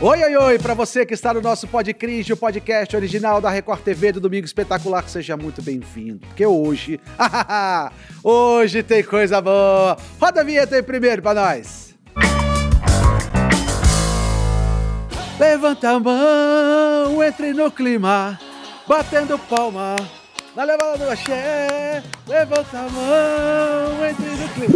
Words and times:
Oi, 0.00 0.22
oi, 0.22 0.36
oi, 0.36 0.58
para 0.60 0.74
você 0.74 1.04
que 1.04 1.12
está 1.12 1.34
no 1.34 1.40
nosso 1.40 1.66
Pod 1.66 1.92
Cringe, 1.92 2.32
o 2.32 2.36
podcast 2.36 2.94
original 2.94 3.40
da 3.40 3.50
Record 3.50 3.80
TV 3.80 4.12
do 4.12 4.20
Domingo 4.20 4.46
Espetacular, 4.46 5.08
seja 5.08 5.36
muito 5.36 5.60
bem-vindo. 5.60 6.20
Porque 6.24 6.46
hoje, 6.46 7.00
hoje 8.22 8.84
tem 8.84 9.02
coisa 9.02 9.40
boa. 9.40 9.96
Roda 10.20 10.42
a 10.42 10.44
vinheta 10.44 10.76
aí 10.76 10.84
primeiro 10.84 11.20
para 11.20 11.34
nós. 11.34 11.96
Levanta 15.36 15.90
a 15.90 15.98
mão, 15.98 17.24
entre 17.24 17.52
no 17.52 17.68
clima, 17.68 18.38
batendo 18.86 19.36
palma. 19.36 19.96
Na 20.54 20.62
levada 20.62 20.96
do 20.96 21.10
axé, 21.10 22.04
levanta 22.24 22.78
a 22.78 22.88
mão, 22.88 24.06
entre 24.08 24.26
no 24.26 24.48
clima. 24.50 24.74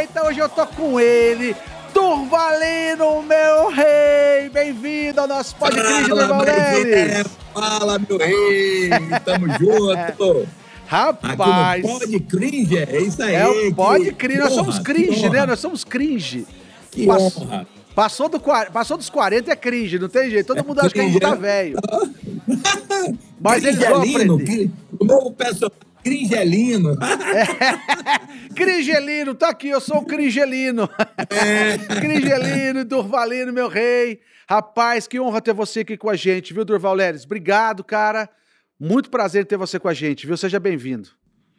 Eita, 0.00 0.26
hoje 0.26 0.40
eu 0.40 0.50
tô 0.50 0.66
com 0.66 1.00
ele, 1.00 1.56
Turvalino, 1.94 3.22
meu 3.22 3.70
rei! 3.70 4.48
Bem-vindo 4.52 5.20
ao 5.20 5.28
nosso 5.28 5.54
podcast, 5.54 6.08
Durval 6.08 6.42
Leles! 6.42 7.28
Fala, 7.54 8.00
meu 8.00 8.18
rei! 8.18 8.90
Tamo 9.24 9.46
junto! 9.56 10.48
Rapaz! 10.88 11.86
Pode 11.86 12.18
cringe, 12.18 12.78
é 12.78 13.00
isso 13.00 13.22
aí! 13.22 13.36
É 13.36 13.48
o 13.48 13.72
pode 13.72 14.12
cringe, 14.12 14.40
nós 14.40 14.52
somos 14.52 14.80
cringe, 14.80 15.28
né? 15.28 15.46
Nós 15.46 15.60
somos 15.60 15.84
cringe. 15.84 16.44
Que 16.90 17.06
Pass... 17.06 17.36
honra! 17.36 17.64
Passou, 17.94 18.28
do, 18.28 18.40
passou 18.40 18.96
dos 18.96 19.08
40 19.08 19.52
é 19.52 19.54
cringe, 19.54 19.96
não 19.96 20.08
tem 20.08 20.28
jeito. 20.28 20.48
Todo 20.48 20.58
é 20.58 20.62
mundo 20.64 20.80
acha 20.80 20.90
que 20.90 20.98
a 20.98 21.04
gente 21.04 21.20
tá 21.20 21.36
velho. 21.36 21.78
Mas 23.40 23.62
eles 23.62 23.78
vão 23.78 24.02
aprender. 24.02 24.70
O 24.98 25.04
novo 25.04 25.30
personagem 25.30 25.83
Cringelino. 26.04 26.96
É. 27.00 28.52
Cringelino, 28.54 29.34
tá 29.34 29.48
aqui, 29.48 29.68
eu 29.70 29.80
sou 29.80 29.98
o 29.98 30.04
Cringelino. 30.04 30.88
É. 31.30 31.78
Cringelino, 31.98 32.84
Durvalino, 32.84 33.52
meu 33.52 33.68
rei. 33.68 34.20
Rapaz, 34.46 35.08
que 35.08 35.18
honra 35.18 35.40
ter 35.40 35.54
você 35.54 35.80
aqui 35.80 35.96
com 35.96 36.10
a 36.10 36.14
gente, 36.14 36.52
viu, 36.52 36.64
Durval 36.64 36.94
Leres? 36.94 37.24
Obrigado, 37.24 37.82
cara. 37.82 38.28
Muito 38.78 39.08
prazer 39.08 39.46
ter 39.46 39.56
você 39.56 39.80
com 39.80 39.88
a 39.88 39.94
gente, 39.94 40.26
viu? 40.26 40.36
Seja 40.36 40.60
bem-vindo. 40.60 41.08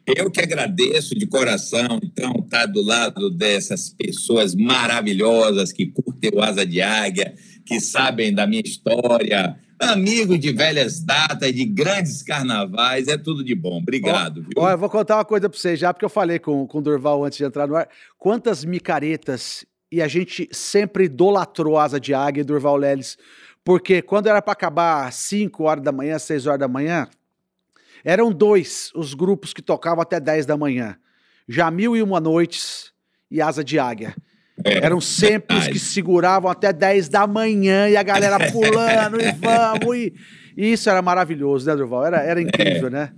Eu 0.06 0.30
que 0.30 0.40
agradeço 0.40 1.18
de 1.18 1.26
coração, 1.26 1.98
então, 2.00 2.30
estar 2.44 2.60
tá 2.60 2.66
do 2.66 2.80
lado 2.80 3.28
dessas 3.28 3.90
pessoas 3.90 4.54
maravilhosas 4.54 5.72
que 5.72 5.86
curtem 5.86 6.30
o 6.32 6.40
Asa 6.40 6.64
de 6.64 6.80
Águia, 6.80 7.34
que 7.66 7.80
sabem 7.80 8.32
da 8.32 8.46
minha 8.46 8.62
história, 8.64 9.58
amigo 9.78 10.38
de 10.38 10.52
velhas 10.52 11.00
datas, 11.00 11.52
de 11.52 11.64
grandes 11.64 12.22
carnavais, 12.22 13.08
é 13.08 13.16
tudo 13.16 13.44
de 13.44 13.54
bom. 13.54 13.78
Obrigado. 13.78 14.46
Ó, 14.56 14.62
ó, 14.64 14.70
eu 14.70 14.78
vou 14.78 14.88
contar 14.88 15.16
uma 15.16 15.24
coisa 15.24 15.48
para 15.48 15.58
vocês 15.58 15.78
já, 15.78 15.92
porque 15.92 16.04
eu 16.04 16.10
falei 16.10 16.38
com, 16.38 16.66
com 16.66 16.78
o 16.78 16.82
Durval 16.82 17.24
antes 17.24 17.38
de 17.38 17.44
entrar 17.44 17.66
no 17.66 17.76
ar. 17.76 17.88
Quantas 18.18 18.64
micaretas 18.64 19.66
e 19.90 20.02
a 20.02 20.08
gente 20.08 20.48
sempre 20.52 21.04
idolatrou 21.04 21.78
Asa 21.78 22.00
de 22.00 22.12
Águia 22.12 22.40
e 22.40 22.44
Durval 22.44 22.76
Leles, 22.76 23.16
porque 23.64 24.02
quando 24.02 24.28
era 24.28 24.42
para 24.42 24.52
acabar 24.52 25.12
5 25.12 25.62
horas 25.64 25.84
da 25.84 25.92
manhã, 25.92 26.18
6 26.18 26.46
horas 26.46 26.60
da 26.60 26.68
manhã, 26.68 27.08
eram 28.04 28.30
dois 28.30 28.92
os 28.94 29.14
grupos 29.14 29.52
que 29.52 29.62
tocavam 29.62 30.02
até 30.02 30.20
10 30.20 30.46
da 30.46 30.56
manhã. 30.56 30.96
Já 31.48 31.70
Mil 31.70 31.96
e 31.96 32.02
Uma 32.02 32.20
Noites 32.20 32.92
e 33.30 33.40
Asa 33.40 33.64
de 33.64 33.78
Águia. 33.78 34.14
É, 34.64 34.84
Eram 34.84 35.00
sempre 35.00 35.56
os 35.56 35.68
que 35.68 35.78
seguravam 35.78 36.50
até 36.50 36.72
10 36.72 37.08
da 37.08 37.26
manhã 37.26 37.88
e 37.88 37.96
a 37.96 38.02
galera 38.02 38.38
pulando 38.50 39.20
e 39.20 39.32
vamos. 39.32 39.96
E, 39.96 40.12
e, 40.56 40.72
isso 40.72 40.88
era 40.88 41.02
maravilhoso, 41.02 41.66
né, 41.66 41.76
Durval? 41.76 42.06
Era, 42.06 42.22
era 42.22 42.40
incrível, 42.40 42.88
é. 42.88 42.90
né? 42.90 43.12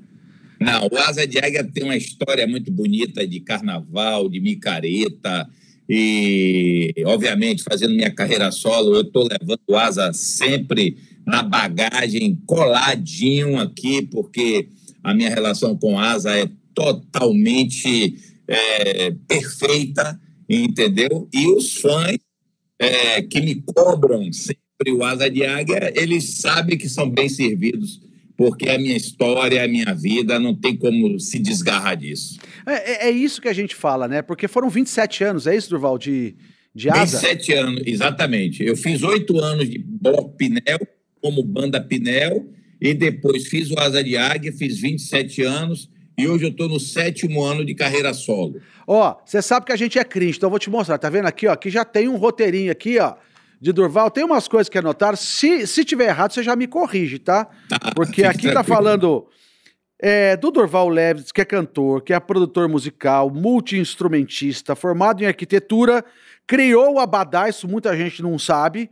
Não, 0.61 0.89
o 0.91 0.97
Asa 0.99 1.27
de 1.27 1.39
Águia 1.39 1.63
tem 1.63 1.85
uma 1.85 1.97
história 1.97 2.47
muito 2.47 2.73
bonita 2.73 3.25
de 3.27 3.39
carnaval, 3.41 4.29
de 4.29 4.41
micareta. 4.41 5.49
E, 5.89 6.93
obviamente, 7.07 7.63
fazendo 7.63 7.95
minha 7.95 8.11
carreira 8.11 8.51
solo, 8.51 8.97
eu 8.97 9.03
estou 9.03 9.29
levando 9.29 9.61
o 9.69 9.77
Asa 9.77 10.13
sempre 10.13 10.99
na 11.25 11.43
bagagem, 11.43 12.37
coladinho 12.45 13.59
aqui, 13.59 14.03
porque 14.03 14.69
a 15.03 15.15
minha 15.15 15.31
relação 15.31 15.77
com 15.77 15.95
o 15.95 15.99
Asa 15.99 16.37
é 16.37 16.49
totalmente 16.75 18.17
é, 18.49 19.13
perfeita 19.29 20.19
entendeu? 20.49 21.29
E 21.33 21.47
os 21.49 21.75
fãs 21.75 22.19
é, 22.79 23.23
que 23.23 23.41
me 23.41 23.63
cobram 23.63 24.33
sempre 24.33 24.93
o 24.93 25.05
Asa 25.05 25.29
de 25.29 25.45
Águia, 25.45 25.93
eles 25.97 26.39
sabem 26.39 26.79
que 26.79 26.89
são 26.89 27.11
bem 27.11 27.29
servidos, 27.29 28.01
porque 28.37 28.69
é 28.69 28.77
a 28.77 28.79
minha 28.79 28.97
história, 28.97 29.59
é 29.59 29.65
a 29.65 29.69
minha 29.69 29.93
vida, 29.95 30.39
não 30.39 30.55
tem 30.55 30.77
como 30.77 31.19
se 31.19 31.39
desgarrar 31.41 31.97
disso. 31.97 32.39
É, 32.65 33.07
é, 33.07 33.09
é 33.09 33.11
isso 33.11 33.43
que 33.43 33.49
a 33.49 33.53
gente 33.53 33.75
fala, 33.75 34.07
né? 34.07 34.23
Porque 34.23 34.47
foram 34.47 34.71
27 34.71 35.25
anos, 35.25 35.47
é 35.47 35.57
isso, 35.57 35.69
Durval, 35.69 35.99
de, 35.99 36.37
de 36.73 36.89
Asa? 36.89 37.19
27 37.19 37.53
anos, 37.55 37.83
exatamente. 37.85 38.63
Eu 38.65 38.77
fiz 38.77 39.03
oito 39.03 39.39
anos 39.39 39.69
de 39.69 39.79
Bloco 39.79 40.37
Pinel, 40.37 40.79
como 41.21 41.43
banda 41.43 41.81
Pinel, 41.81 42.49
e 42.81 42.95
depois 42.95 43.49
fiz 43.49 43.71
o 43.73 43.79
Asa 43.79 44.05
de 44.05 44.17
Águia, 44.17 44.53
fiz 44.53 44.79
27 44.79 45.43
anos, 45.43 45.91
e 46.19 46.27
hoje 46.27 46.45
eu 46.45 46.51
estou 46.51 46.69
no 46.69 46.81
sétimo 46.81 47.45
ano 47.45 47.65
de 47.65 47.75
carreira 47.75 48.13
solo. 48.13 48.61
Ó, 48.87 49.17
você 49.25 49.41
sabe 49.41 49.67
que 49.67 49.73
a 49.73 49.77
gente 49.77 49.99
é 49.99 50.05
crente, 50.05 50.37
então 50.37 50.49
eu 50.49 50.51
vou 50.51 50.59
te 50.59 50.69
mostrar. 50.69 50.99
Tá 50.99 51.09
vendo 51.09 51.27
aqui, 51.27 51.47
ó? 51.47 51.53
Aqui 51.53 51.71
já 51.71 51.85
tem 51.85 52.09
um 52.09 52.17
roteirinho 52.17 52.73
aqui, 52.73 52.99
ó. 52.99 53.15
De 53.61 53.73
Durval, 53.73 54.11
tem 54.11 54.25
umas 54.25 54.49
coisas 54.49 54.69
que 54.69 54.79
anotaram. 54.79 55.17
Se, 55.17 55.67
se 55.67 55.85
tiver 55.85 56.09
errado, 56.09 56.33
você 56.33 56.43
já 56.43 56.57
me 56.57 56.67
corrige, 56.67 57.19
tá? 57.19 57.45
tá 57.69 57.79
Porque 57.95 58.25
aqui 58.25 58.49
tá 58.49 58.53
tranquilo. 58.53 58.55
tá 58.55 58.65
falando 58.65 59.27
é, 60.01 60.37
do 60.37 60.51
Durval 60.51 60.89
Leves, 60.89 61.33
que 61.33 61.41
é 61.41 61.45
cantor, 61.45 62.03
que 62.03 62.13
é 62.13 62.21
produtor 62.21 62.69
musical, 62.69 63.31
multi-instrumentista, 63.31 64.77
formado 64.77 65.23
em 65.23 65.27
arquitetura, 65.27 66.05
criou 66.47 66.95
o 66.95 66.99
Abadá, 66.99 67.49
isso 67.49 67.69
muita 67.69 67.97
gente 67.97 68.23
não 68.23 68.39
sabe. 68.39 68.91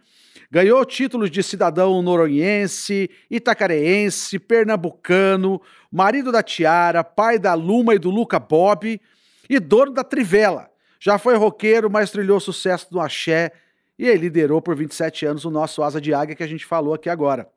Ganhou 0.50 0.84
títulos 0.84 1.30
de 1.30 1.42
cidadão 1.42 2.02
noronhense, 2.02 3.10
itacareense, 3.30 4.38
pernambucano, 4.38 5.60
marido 5.90 6.30
da 6.30 6.42
Tiara, 6.42 7.02
pai 7.02 7.38
da 7.38 7.54
Luma 7.54 7.94
e 7.94 7.98
do 7.98 8.10
Luca 8.10 8.38
Bob 8.38 9.00
e 9.48 9.60
dono 9.60 9.92
da 9.92 10.04
Trivela. 10.04 10.70
Já 10.98 11.18
foi 11.18 11.36
roqueiro, 11.36 11.90
mas 11.90 12.10
trilhou 12.10 12.40
sucesso 12.40 12.88
no 12.90 13.00
axé 13.00 13.52
e 13.98 14.12
liderou 14.14 14.60
por 14.60 14.76
27 14.76 15.26
anos 15.26 15.44
o 15.44 15.50
nosso 15.50 15.82
Asa 15.82 16.00
de 16.00 16.12
Águia 16.12 16.36
que 16.36 16.42
a 16.42 16.46
gente 16.46 16.66
falou 16.66 16.94
aqui 16.94 17.08
agora. 17.08 17.48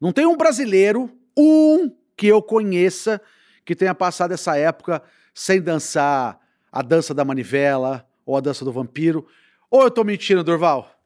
Não 0.00 0.12
tem 0.12 0.26
um 0.26 0.36
brasileiro, 0.36 1.10
um 1.36 1.90
que 2.16 2.26
eu 2.26 2.42
conheça, 2.42 3.20
que 3.64 3.74
tenha 3.74 3.94
passado 3.94 4.32
essa 4.32 4.56
época 4.56 5.02
sem 5.34 5.60
dançar 5.60 6.38
a 6.70 6.82
dança 6.82 7.14
da 7.14 7.24
manivela 7.24 8.06
ou 8.26 8.36
a 8.36 8.40
dança 8.40 8.64
do 8.64 8.72
vampiro. 8.72 9.26
Ou 9.70 9.82
eu 9.82 9.90
tô 9.90 10.04
mentindo, 10.04 10.42
Durval? 10.42 11.01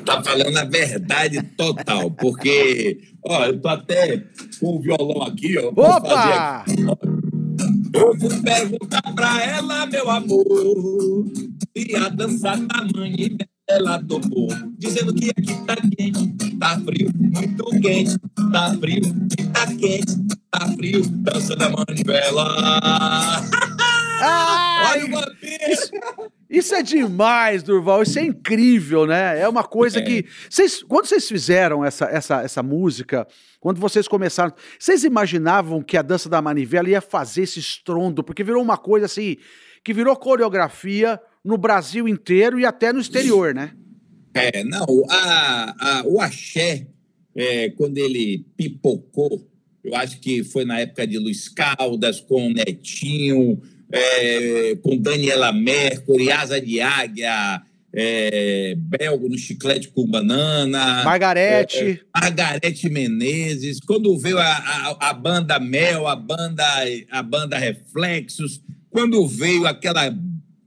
Tá 0.00 0.22
falando 0.22 0.56
a 0.56 0.64
verdade 0.64 1.42
total, 1.56 2.10
porque, 2.10 3.00
ó, 3.24 3.46
eu 3.46 3.60
tô 3.60 3.68
até 3.68 4.18
com 4.58 4.76
o 4.76 4.80
violão 4.80 5.22
aqui, 5.22 5.56
ó. 5.58 5.68
Opa! 5.68 6.64
Aqui. 6.66 6.82
Eu 7.92 8.16
vou 8.16 8.30
perguntar 8.42 9.02
pra 9.14 9.42
ela, 9.44 9.86
meu 9.86 10.10
amor, 10.10 11.26
e 11.74 11.96
a 11.96 12.08
dança 12.08 12.56
da 12.56 12.86
mãe 12.94 13.36
ela 13.68 14.02
topou, 14.02 14.48
dizendo 14.78 15.14
que 15.14 15.30
aqui 15.30 15.54
tá 15.66 15.76
quente, 15.76 16.56
tá 16.58 16.80
frio, 16.80 17.10
muito 17.14 17.64
quente, 17.80 18.16
tá 18.52 18.74
frio, 18.74 19.02
tá 19.52 19.66
quente, 19.66 20.26
tá 20.50 20.68
frio, 20.76 21.02
dança 21.08 21.54
da 21.56 21.68
manivela. 21.68 23.40
Ai, 24.22 25.02
Olha 25.02 25.06
o 25.06 25.10
vampiro! 25.10 26.39
Isso, 26.50 26.74
é 26.74 26.82
demais, 26.82 27.62
Durval. 27.62 28.02
Isso 28.02 28.18
é 28.18 28.24
incrível, 28.24 29.06
né? 29.06 29.38
É 29.40 29.48
uma 29.48 29.62
coisa 29.62 30.00
é. 30.00 30.02
que. 30.02 30.26
Vocês, 30.48 30.82
quando 30.82 31.06
vocês 31.06 31.28
fizeram 31.28 31.84
essa, 31.84 32.06
essa, 32.06 32.42
essa 32.42 32.60
música, 32.60 33.24
quando 33.60 33.80
vocês 33.80 34.08
começaram, 34.08 34.52
vocês 34.76 35.04
imaginavam 35.04 35.80
que 35.80 35.96
a 35.96 36.02
dança 36.02 36.28
da 36.28 36.42
manivela 36.42 36.90
ia 36.90 37.00
fazer 37.00 37.42
esse 37.42 37.60
estrondo? 37.60 38.24
Porque 38.24 38.42
virou 38.42 38.60
uma 38.60 38.76
coisa 38.76 39.06
assim, 39.06 39.36
que 39.84 39.94
virou 39.94 40.16
coreografia 40.16 41.20
no 41.44 41.56
Brasil 41.56 42.08
inteiro 42.08 42.58
e 42.58 42.66
até 42.66 42.92
no 42.92 43.00
exterior, 43.00 43.54
né? 43.54 43.72
É, 44.34 44.64
não, 44.64 44.86
a, 45.08 46.00
a, 46.00 46.06
o 46.06 46.20
axé, 46.20 46.86
é, 47.34 47.70
quando 47.70 47.96
ele 47.98 48.44
pipocou, 48.56 49.48
eu 49.84 49.94
acho 49.94 50.20
que 50.20 50.42
foi 50.42 50.64
na 50.64 50.80
época 50.80 51.06
de 51.06 51.16
Luiz 51.16 51.48
Caldas, 51.48 52.20
com 52.20 52.48
o 52.48 52.52
Netinho, 52.52 53.60
é, 53.92 54.76
com 54.82 54.96
Daniela 54.96 55.52
Mercury, 55.52 56.30
Asa 56.30 56.60
de 56.60 56.80
Águia, 56.80 57.62
é, 57.92 58.74
Belgo 58.76 59.28
no 59.28 59.36
Chiclete 59.36 59.88
com 59.88 60.06
Banana. 60.06 61.02
Margarete. 61.04 62.00
É, 62.16 62.20
Margarete 62.20 62.88
Menezes. 62.88 63.80
Quando 63.80 64.16
veio 64.18 64.38
a, 64.38 64.44
a, 64.44 65.10
a, 65.10 65.12
banda 65.12 65.58
Mel, 65.58 66.06
a 66.06 66.16
banda, 66.16 66.64
a 67.10 67.22
banda 67.22 67.58
Reflexos, 67.58 68.62
quando 68.90 69.26
veio 69.26 69.66
aquela, 69.66 70.14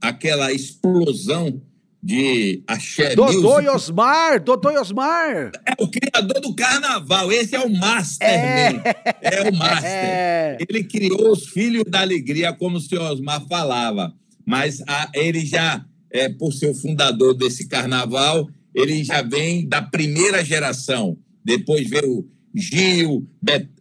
aquela 0.00 0.52
explosão 0.52 1.62
de 2.04 2.62
axé 2.66 3.16
Dodô 3.16 3.62
e 3.62 3.68
Osmar, 3.70 4.38
Dodô 4.38 4.70
e 4.70 4.76
Osmar. 4.76 5.52
É 5.64 5.72
o 5.82 5.88
criador 5.88 6.38
do 6.38 6.54
carnaval, 6.54 7.32
esse 7.32 7.56
é 7.56 7.60
o 7.60 7.70
master, 7.70 8.28
é, 8.28 8.82
é 9.22 9.48
o 9.48 9.54
master. 9.54 9.84
É. 9.94 10.58
Ele 10.68 10.84
criou 10.84 11.32
os 11.32 11.46
filhos 11.46 11.84
da 11.88 12.00
alegria, 12.00 12.52
como 12.52 12.76
o 12.76 12.80
senhor 12.80 13.10
Osmar 13.10 13.42
falava, 13.48 14.14
mas 14.44 14.82
a, 14.86 15.10
ele 15.14 15.46
já, 15.46 15.84
é, 16.10 16.28
por 16.28 16.52
ser 16.52 16.68
o 16.68 16.74
fundador 16.74 17.34
desse 17.34 17.66
carnaval, 17.68 18.48
ele 18.74 19.02
já 19.02 19.22
vem 19.22 19.66
da 19.66 19.80
primeira 19.80 20.44
geração. 20.44 21.16
Depois 21.42 21.88
veio 21.88 22.28
Gil, 22.54 23.26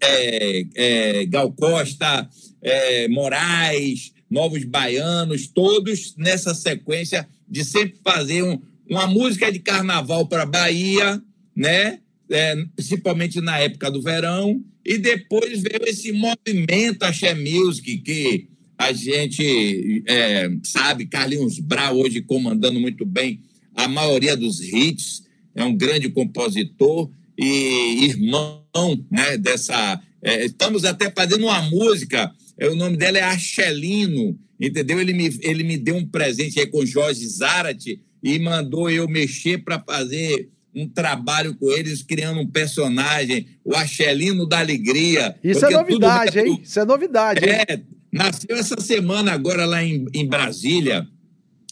é, 0.02 0.66
é, 0.76 1.26
Gal 1.26 1.52
Costa, 1.52 2.30
é, 2.62 3.08
Moraes, 3.10 4.14
Novos 4.33 4.63
Baianos, 4.63 5.47
todos 5.47 6.15
nessa 6.18 6.56
sequência 6.56 7.27
de 7.47 7.63
sempre 7.63 8.00
fazer 8.03 8.44
um, 8.44 8.59
uma 8.89 9.06
música 9.06 9.51
de 9.51 9.59
carnaval 9.59 10.27
para 10.27 10.45
Bahia, 10.45 11.21
né? 11.56 12.00
É, 12.30 12.56
principalmente 12.75 13.39
na 13.39 13.59
época 13.59 13.91
do 13.91 14.01
verão, 14.01 14.63
e 14.83 14.97
depois 14.97 15.62
veio 15.62 15.83
esse 15.85 16.12
movimento 16.12 17.03
Axé 17.03 17.35
Music, 17.35 17.97
que 18.00 18.47
a 18.77 18.91
gente 18.91 20.03
é, 20.07 20.50
sabe, 20.63 21.06
Carlinhos 21.06 21.59
Brau 21.59 22.00
hoje 22.00 22.21
comandando 22.21 22.80
muito 22.80 23.06
bem 23.06 23.39
a 23.75 23.88
maioria 23.88 24.35
dos 24.35 24.62
hits, 24.62 25.24
é 25.56 25.63
um 25.63 25.75
grande 25.75 26.09
compositor 26.09 27.09
e 27.38 28.06
irmão 28.06 28.63
né, 29.12 29.38
dessa. 29.38 30.01
É, 30.21 30.45
estamos 30.45 30.85
até 30.85 31.12
fazendo 31.12 31.45
uma 31.45 31.62
música, 31.63 32.33
o 32.62 32.76
nome 32.76 32.98
dela 32.98 33.18
é 33.18 33.22
Archelino, 33.22 34.38
entendeu? 34.60 35.00
Ele 35.00 35.14
me, 35.14 35.38
ele 35.42 35.64
me 35.64 35.78
deu 35.78 35.96
um 35.96 36.06
presente 36.06 36.60
aí 36.60 36.68
com 36.68 36.86
Jorge 36.86 37.28
Zarate 37.28 38.02
e 38.22 38.40
mandou 38.40 38.90
eu 38.90 39.08
mexer 39.08 39.64
para 39.64 39.80
fazer 39.80 40.50
um 40.76 40.88
trabalho 40.88 41.56
com 41.56 41.70
eles, 41.72 42.02
criando 42.02 42.40
um 42.40 42.48
personagem, 42.48 43.48
o 43.64 43.76
Archelino 43.76 44.48
da 44.48 44.60
Alegria. 44.60 45.36
Isso 45.44 45.66
é 45.66 45.70
novidade, 45.70 46.40
tudo... 46.40 46.48
hein? 46.48 46.62
Isso 46.64 46.80
é 46.80 46.86
novidade. 46.86 47.46
É, 47.46 47.66
hein? 47.70 47.86
nasceu 48.12 48.56
essa 48.56 48.80
semana 48.82 49.32
agora 49.32 49.66
lá 49.66 49.84
em, 49.84 50.06
em 50.14 50.28
Brasília. 50.28 51.08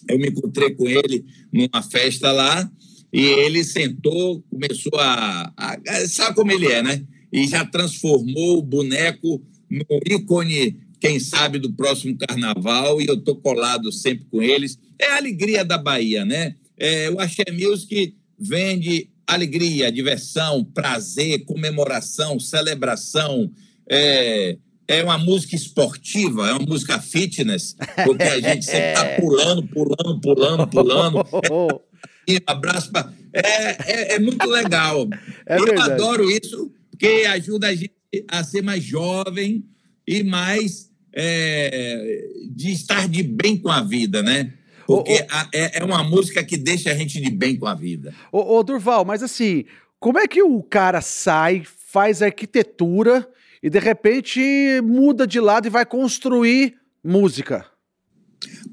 Eu 0.07 0.19
me 0.19 0.29
encontrei 0.29 0.71
com 0.71 0.87
ele 0.87 1.25
numa 1.51 1.81
festa 1.81 2.31
lá 2.31 2.69
e 3.13 3.21
ele 3.21 3.63
sentou, 3.63 4.43
começou 4.49 4.99
a, 4.99 5.51
a, 5.55 6.07
Sabe 6.07 6.35
como 6.35 6.51
ele 6.51 6.67
é, 6.67 6.81
né? 6.83 7.03
E 7.31 7.47
já 7.47 7.65
transformou 7.65 8.59
o 8.59 8.63
boneco 8.63 9.41
no 9.71 9.85
ícone, 10.05 10.79
quem 10.99 11.19
sabe, 11.19 11.57
do 11.57 11.71
próximo 11.71 12.17
carnaval. 12.17 13.01
E 13.01 13.07
eu 13.07 13.17
tô 13.17 13.35
colado 13.35 13.91
sempre 13.91 14.25
com 14.29 14.41
eles. 14.41 14.77
É 14.99 15.07
a 15.07 15.17
alegria 15.17 15.63
da 15.63 15.77
Bahia, 15.77 16.25
né? 16.25 16.55
É, 16.77 17.09
o 17.09 17.19
Axé 17.19 17.45
Music 17.51 18.15
vende 18.37 19.09
alegria, 19.25 19.91
diversão, 19.91 20.63
prazer, 20.63 21.45
comemoração, 21.45 22.39
celebração. 22.39 23.51
É, 23.89 24.57
é 24.87 25.03
uma 25.03 25.17
música 25.17 25.55
esportiva, 25.55 26.49
é 26.49 26.53
uma 26.53 26.65
música 26.65 26.99
fitness, 26.99 27.75
porque 28.03 28.23
a 28.23 28.39
gente 28.39 28.65
sempre 28.65 28.89
está 28.89 29.05
pulando, 29.21 29.67
pulando, 29.67 30.19
pulando, 30.19 30.67
pulando. 30.67 31.81
É, 32.27 32.41
abraço 32.45 32.91
para. 32.91 33.13
É, 33.33 33.41
é, 33.41 34.15
é, 34.15 34.19
muito 34.19 34.45
legal. 34.47 35.07
É 35.45 35.57
Eu 35.57 35.81
adoro 35.81 36.29
isso, 36.29 36.69
porque 36.89 37.25
ajuda 37.27 37.67
a 37.67 37.75
gente 37.75 37.93
a 38.27 38.43
ser 38.43 38.61
mais 38.61 38.83
jovem 38.83 39.65
e 40.07 40.23
mais 40.23 40.91
é, 41.13 42.29
de 42.49 42.71
estar 42.71 43.07
de 43.07 43.23
bem 43.23 43.57
com 43.57 43.69
a 43.69 43.81
vida, 43.81 44.21
né? 44.21 44.53
Porque 44.85 45.11
ô, 45.11 45.15
ô, 45.15 45.27
a, 45.29 45.49
é, 45.53 45.79
é, 45.79 45.83
uma 45.83 46.03
música 46.03 46.43
que 46.43 46.57
deixa 46.57 46.91
a 46.91 46.95
gente 46.95 47.21
de 47.21 47.29
bem 47.29 47.57
com 47.57 47.67
a 47.67 47.73
vida. 47.73 48.13
Ô, 48.31 48.57
ô, 48.57 48.63
Durval, 48.63 49.05
mas 49.05 49.23
assim, 49.23 49.65
como 49.99 50.19
é 50.19 50.27
que 50.27 50.41
o 50.41 50.61
cara 50.63 51.01
sai, 51.01 51.63
faz 51.65 52.21
arquitetura 52.21 53.27
e 53.61 53.69
de 53.69 53.79
repente 53.79 54.41
muda 54.83 55.27
de 55.27 55.39
lado 55.39 55.67
e 55.67 55.69
vai 55.69 55.85
construir 55.85 56.75
música? 57.03 57.70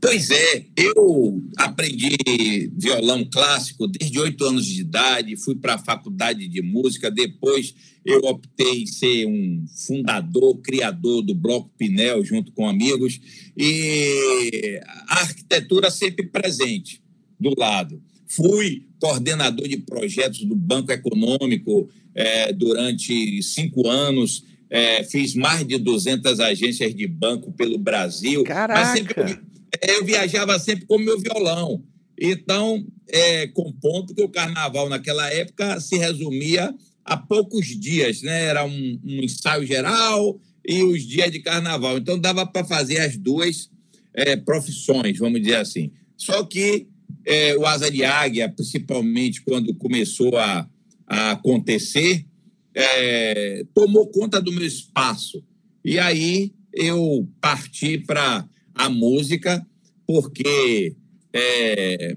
Pois 0.01 0.31
é, 0.31 0.65
eu 0.77 1.43
aprendi 1.57 2.71
violão 2.77 3.25
clássico 3.25 3.87
desde 3.87 4.19
oito 4.19 4.45
anos 4.45 4.65
de 4.65 4.81
idade, 4.81 5.37
fui 5.37 5.57
para 5.57 5.75
a 5.75 5.79
faculdade 5.79 6.47
de 6.47 6.63
música, 6.63 7.11
depois 7.11 7.75
eu 8.05 8.21
optei 8.21 8.83
em 8.83 8.87
ser 8.87 9.27
um 9.27 9.65
fundador, 9.87 10.59
criador 10.59 11.23
do 11.23 11.35
Bloco 11.35 11.71
Pinel, 11.77 12.25
junto 12.25 12.53
com 12.53 12.69
amigos, 12.69 13.21
e 13.57 14.81
a 15.09 15.21
arquitetura 15.21 15.91
sempre 15.91 16.27
presente 16.27 17.03
do 17.39 17.53
lado. 17.59 18.01
Fui 18.27 18.87
coordenador 19.01 19.67
de 19.67 19.79
projetos 19.79 20.45
do 20.45 20.55
Banco 20.55 20.93
Econômico 20.93 21.89
é, 22.15 22.53
durante 22.53 23.43
cinco 23.43 23.89
anos, 23.89 24.45
é, 24.71 25.03
fiz 25.03 25.35
mais 25.35 25.67
de 25.67 25.79
200 25.79 26.41
agências 26.41 26.95
de 26.95 27.07
banco 27.07 27.53
pelo 27.53 27.79
Brasil. 27.79 28.45
Caraca! 28.45 28.81
Mas 28.81 28.99
sempre 28.99 29.39
eu, 29.83 29.95
é, 29.95 29.97
eu 29.99 30.05
viajava 30.05 30.59
sempre 30.59 30.87
com 30.87 30.99
meu 30.99 31.19
violão. 31.19 31.83
Então, 32.21 32.85
é, 33.09 33.47
compondo 33.49 34.15
que 34.15 34.23
o 34.23 34.29
carnaval 34.29 34.89
naquela 34.89 35.29
época 35.33 35.81
se 35.81 35.97
resumia 35.97 36.75
a 37.05 37.17
poucos 37.17 37.67
dias, 37.67 38.23
né? 38.23 38.45
Era 38.45 38.65
um, 38.65 39.01
um 39.05 39.23
ensaio 39.23 39.65
geral 39.65 40.41
e 40.67 40.83
os 40.83 41.03
dias 41.03 41.31
de 41.31 41.41
carnaval. 41.41 41.99
Então, 41.99 42.19
dava 42.19 42.45
para 42.45 42.67
fazer 42.67 42.99
as 42.99 43.17
duas 43.17 43.71
é, 44.13 44.37
profissões, 44.37 45.19
vamos 45.19 45.41
dizer 45.41 45.57
assim. 45.57 45.93
Só 46.17 46.43
que 46.45 46.89
é, 47.25 47.57
o 47.57 47.65
Asa 47.65 47.91
de 47.91 48.05
Águia, 48.05 48.49
principalmente 48.49 49.43
quando 49.43 49.75
começou 49.75 50.37
a, 50.37 50.69
a 51.07 51.33
acontecer, 51.33 52.27
é, 52.75 53.65
tomou 53.75 54.09
conta 54.09 54.41
do 54.41 54.53
meu 54.53 54.65
espaço. 54.65 55.43
E 55.85 55.99
aí 55.99 56.53
eu 56.73 57.29
parti 57.41 57.99
para 57.99 58.47
a 58.79 58.89
música, 58.89 59.67
porque 60.07 60.97
é, 61.33 62.17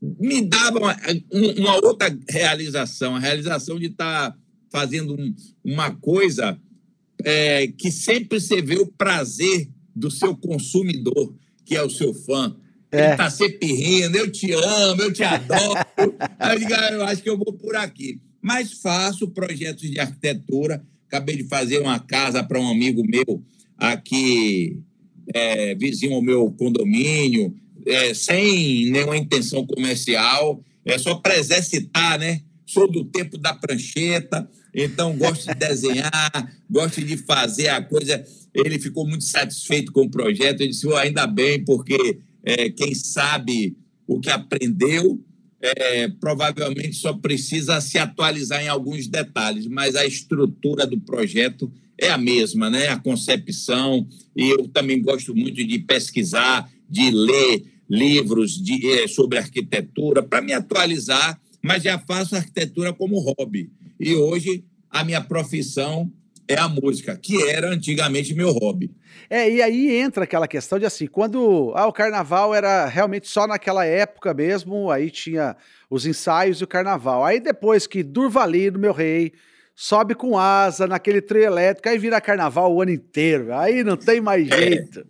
me 0.00 0.42
dava 0.42 0.78
uma, 0.78 0.96
uma, 1.58 1.74
outra 1.76 2.16
realização, 2.28 3.16
a 3.16 3.18
realização 3.18 3.78
de 3.78 3.86
estar 3.86 4.30
tá 4.30 4.38
fazendo 4.70 5.14
um, 5.14 5.34
uma 5.64 5.90
coisa 5.90 6.60
é, 7.24 7.66
que 7.66 7.90
sempre 7.90 8.38
você 8.38 8.60
vê 8.60 8.76
o 8.76 8.86
prazer 8.86 9.68
do 9.94 10.10
seu 10.10 10.36
consumidor, 10.36 11.34
que 11.64 11.74
é 11.74 11.82
o 11.82 11.90
seu 11.90 12.14
fã. 12.14 12.54
É. 12.92 12.98
Ele 12.98 13.12
está 13.12 13.30
sempre 13.30 13.66
rindo, 13.66 14.16
eu 14.16 14.30
te 14.30 14.52
amo, 14.52 15.02
eu 15.02 15.12
te 15.12 15.24
adoro. 15.24 15.80
eu, 15.98 16.58
digo, 16.58 16.74
ah, 16.74 16.92
eu 16.92 17.04
acho 17.04 17.22
que 17.22 17.30
eu 17.30 17.36
vou 17.36 17.52
por 17.52 17.74
aqui 17.74 18.20
mas 18.46 18.74
faço 18.74 19.28
projetos 19.28 19.90
de 19.90 19.98
arquitetura. 19.98 20.80
Acabei 21.08 21.36
de 21.36 21.48
fazer 21.48 21.80
uma 21.80 21.98
casa 21.98 22.44
para 22.44 22.60
um 22.60 22.70
amigo 22.70 23.02
meu 23.04 23.42
aqui, 23.76 24.80
é, 25.34 25.74
vizinho 25.74 26.14
ao 26.14 26.22
meu 26.22 26.50
condomínio, 26.52 27.54
é, 27.86 28.14
sem 28.14 28.90
nenhuma 28.90 29.16
intenção 29.16 29.66
comercial, 29.66 30.60
é 30.84 30.98
só 30.98 31.14
para 31.14 31.38
exercitar, 31.38 32.18
né? 32.18 32.42
Sou 32.66 32.90
do 32.90 33.04
tempo 33.04 33.38
da 33.38 33.54
prancheta, 33.54 34.48
então 34.74 35.16
gosto 35.16 35.46
de 35.46 35.54
desenhar, 35.54 36.52
gosto 36.68 37.00
de 37.02 37.16
fazer 37.16 37.68
a 37.68 37.80
coisa. 37.80 38.24
Ele 38.52 38.78
ficou 38.78 39.06
muito 39.06 39.24
satisfeito 39.24 39.92
com 39.92 40.02
o 40.02 40.10
projeto, 40.10 40.60
ele 40.60 40.70
disse: 40.70 40.86
oh, 40.86 40.96
ainda 40.96 41.26
bem, 41.26 41.64
porque 41.64 42.18
é, 42.44 42.70
quem 42.70 42.94
sabe 42.94 43.76
o 44.06 44.20
que 44.20 44.30
aprendeu 44.30 45.20
é, 45.60 46.08
provavelmente 46.08 46.94
só 46.94 47.12
precisa 47.12 47.80
se 47.80 47.98
atualizar 47.98 48.62
em 48.62 48.68
alguns 48.68 49.08
detalhes, 49.08 49.66
mas 49.66 49.96
a 49.96 50.04
estrutura 50.04 50.86
do 50.86 51.00
projeto 51.00 51.70
é 51.98 52.10
a 52.10 52.18
mesma, 52.18 52.68
né? 52.68 52.88
A 52.88 52.98
concepção. 52.98 54.06
E 54.36 54.48
eu 54.50 54.68
também 54.68 55.00
gosto 55.00 55.34
muito 55.34 55.64
de 55.64 55.78
pesquisar, 55.78 56.70
de 56.88 57.10
ler 57.10 57.64
livros 57.88 58.60
de, 58.62 58.86
é, 58.90 59.08
sobre 59.08 59.38
arquitetura 59.38 60.22
para 60.22 60.42
me 60.42 60.52
atualizar, 60.52 61.40
mas 61.62 61.82
já 61.82 61.98
faço 61.98 62.36
arquitetura 62.36 62.92
como 62.92 63.18
hobby. 63.18 63.70
E 63.98 64.14
hoje 64.14 64.64
a 64.90 65.04
minha 65.04 65.20
profissão 65.20 66.10
é 66.48 66.58
a 66.58 66.68
música, 66.68 67.16
que 67.16 67.42
era 67.42 67.68
antigamente 67.68 68.34
meu 68.34 68.52
hobby. 68.52 68.90
É, 69.28 69.50
e 69.50 69.60
aí 69.60 69.96
entra 69.96 70.24
aquela 70.24 70.46
questão 70.46 70.78
de 70.78 70.86
assim, 70.86 71.06
quando 71.06 71.72
ah, 71.74 71.86
o 71.86 71.92
carnaval 71.92 72.54
era 72.54 72.86
realmente 72.86 73.28
só 73.28 73.46
naquela 73.46 73.84
época 73.84 74.32
mesmo, 74.32 74.90
aí 74.90 75.10
tinha 75.10 75.56
os 75.90 76.06
ensaios 76.06 76.60
e 76.60 76.64
o 76.64 76.68
carnaval. 76.68 77.24
Aí 77.24 77.40
depois 77.40 77.86
que 77.86 78.02
Durvalino, 78.02 78.78
meu 78.78 78.92
rei, 78.92 79.32
sobe 79.74 80.14
com 80.14 80.38
asa 80.38 80.86
naquele 80.86 81.20
trio 81.20 81.42
elétrico, 81.42 81.88
aí 81.88 81.98
vira 81.98 82.20
carnaval 82.20 82.72
o 82.72 82.80
ano 82.80 82.92
inteiro. 82.92 83.52
Aí 83.52 83.82
não 83.82 83.96
tem 83.96 84.20
mais 84.20 84.48
é. 84.48 84.56
jeito. 84.56 85.00
É, 85.00 85.04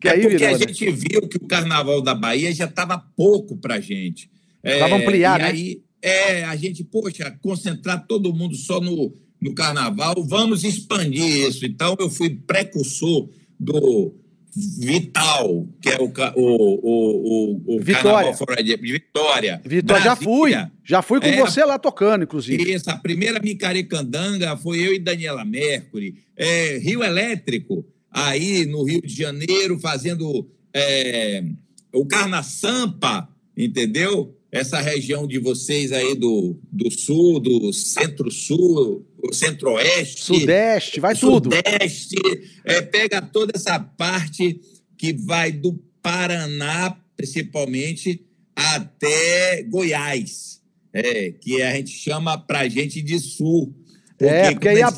que 0.00 0.08
é 0.08 0.12
aí 0.12 0.22
porque 0.22 0.36
virou, 0.38 0.54
a 0.54 0.58
né? 0.58 0.66
gente 0.66 0.90
viu 0.90 1.28
que 1.28 1.36
o 1.36 1.46
carnaval 1.46 2.02
da 2.02 2.14
Bahia 2.14 2.52
já 2.52 2.64
estava 2.64 2.98
pouco 3.16 3.56
pra 3.56 3.80
gente. 3.80 4.30
Estava 4.64 4.96
é, 4.96 5.02
ampliar, 5.02 5.40
e 5.40 5.42
né? 5.42 5.48
aí, 5.48 5.82
é, 6.02 6.44
a 6.44 6.56
gente, 6.56 6.82
poxa, 6.82 7.30
concentrar 7.42 8.06
todo 8.06 8.32
mundo 8.34 8.54
só 8.56 8.80
no, 8.80 9.12
no 9.40 9.54
carnaval, 9.54 10.14
vamos 10.26 10.64
expandir 10.64 11.48
isso. 11.48 11.64
Então, 11.64 11.96
eu 11.98 12.10
fui 12.10 12.30
precursor 12.30 13.28
do 13.58 14.14
Vital, 14.54 15.68
que 15.80 15.88
é 15.88 15.98
o, 16.00 16.12
o, 16.36 17.62
o, 17.64 17.76
o 17.76 17.80
Vitória. 17.80 18.34
Fora 18.34 18.62
de 18.62 18.76
Vitória. 18.76 19.60
Vitória, 19.64 20.02
já 20.02 20.16
fui. 20.16 20.52
Já 20.84 21.02
fui 21.02 21.20
com 21.20 21.26
é, 21.26 21.36
você 21.36 21.64
lá 21.64 21.78
tocando, 21.78 22.24
inclusive. 22.24 22.72
Isso, 22.72 22.90
a 22.90 22.96
primeira 22.96 23.40
Micarecandanga 23.40 24.56
foi 24.56 24.80
eu 24.80 24.92
e 24.92 24.98
Daniela 24.98 25.44
Mercury. 25.44 26.16
É, 26.36 26.78
Rio 26.78 27.02
Elétrico, 27.02 27.84
aí 28.10 28.66
no 28.66 28.82
Rio 28.82 29.00
de 29.02 29.14
Janeiro, 29.14 29.78
fazendo 29.78 30.48
é, 30.74 31.44
o 31.92 32.04
Carna 32.04 32.42
Sampa, 32.42 33.28
entendeu? 33.56 34.36
essa 34.52 34.80
região 34.80 35.26
de 35.26 35.38
vocês 35.38 35.92
aí 35.92 36.14
do, 36.14 36.56
do 36.72 36.90
sul, 36.90 37.38
do 37.38 37.72
centro-sul, 37.72 39.06
centro-oeste. 39.32 40.22
Sudeste, 40.22 41.00
vai 41.00 41.14
tudo. 41.14 41.50
Sudeste, 41.54 42.16
é, 42.64 42.80
pega 42.80 43.20
toda 43.20 43.52
essa 43.54 43.78
parte 43.78 44.60
que 44.96 45.12
vai 45.12 45.52
do 45.52 45.78
Paraná, 46.02 46.96
principalmente, 47.16 48.24
até 48.54 49.62
Goiás, 49.64 50.60
é, 50.92 51.32
que 51.32 51.62
a 51.62 51.72
gente 51.72 51.90
chama 51.90 52.38
pra 52.38 52.68
gente 52.68 53.00
de 53.02 53.18
sul. 53.18 53.74
Porque 54.18 54.34
é, 54.34 54.50
porque 54.52 54.68
aí, 54.68 54.82
a, 54.82 54.92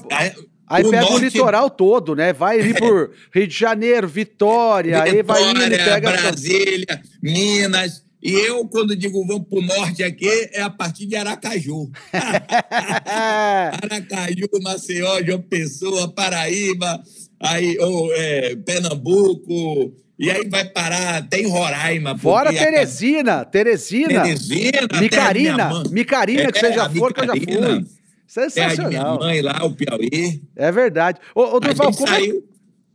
aí 0.66 0.84
pega 0.84 1.00
norte, 1.02 1.14
o 1.14 1.18
litoral 1.18 1.70
todo, 1.70 2.14
né? 2.14 2.32
Vai 2.32 2.60
ali 2.60 2.70
é, 2.70 2.74
por 2.74 3.12
Rio 3.32 3.46
de 3.46 3.54
Janeiro, 3.54 4.08
Vitória, 4.08 5.04
Vitória 5.04 5.12
aí 5.12 5.22
vai 5.22 5.50
indo, 5.50 5.76
pega... 5.76 6.10
Brasília, 6.12 7.02
Minas... 7.22 8.04
E 8.22 8.30
eu, 8.32 8.64
quando 8.68 8.94
digo 8.94 9.26
vamos 9.26 9.48
para 9.48 9.58
o 9.58 9.62
norte 9.62 10.04
aqui, 10.04 10.28
é 10.52 10.62
a 10.62 10.70
partir 10.70 11.06
de 11.06 11.16
Aracaju. 11.16 11.90
Aracaju, 13.82 14.48
Maceió, 14.62 15.20
João 15.24 15.42
Pessoa, 15.42 16.12
Paraíba, 16.14 17.02
aí, 17.40 17.76
ou, 17.80 18.14
é, 18.14 18.54
Pernambuco, 18.64 19.92
e 20.16 20.30
aí 20.30 20.48
vai 20.48 20.64
parar 20.64 21.16
até 21.16 21.40
em 21.40 21.48
Roraima. 21.48 22.16
Fora 22.16 22.52
Teresina, 22.52 23.40
a... 23.40 23.44
Teresina. 23.44 24.22
Teresina. 24.22 25.00
Micarina, 25.00 25.82
Micarina, 25.90 26.52
que 26.52 26.60
você 26.60 26.72
já 26.72 26.88
for, 26.88 27.12
que 27.12 27.22
eu 27.22 27.26
já 27.26 27.32
fui. 27.32 27.84
Sensacional. 28.24 28.92
É 28.92 28.96
a 28.96 29.04
minha 29.04 29.14
mãe 29.14 29.42
lá, 29.42 29.64
o 29.64 29.74
Piauí. 29.74 30.40
É 30.54 30.70
verdade. 30.70 31.18
Ô, 31.34 31.56
ô 31.56 31.60
Durval, 31.60 31.92
como, 31.92 32.08
é 32.08 32.10
saiu... 32.12 32.36
é, 32.36 32.40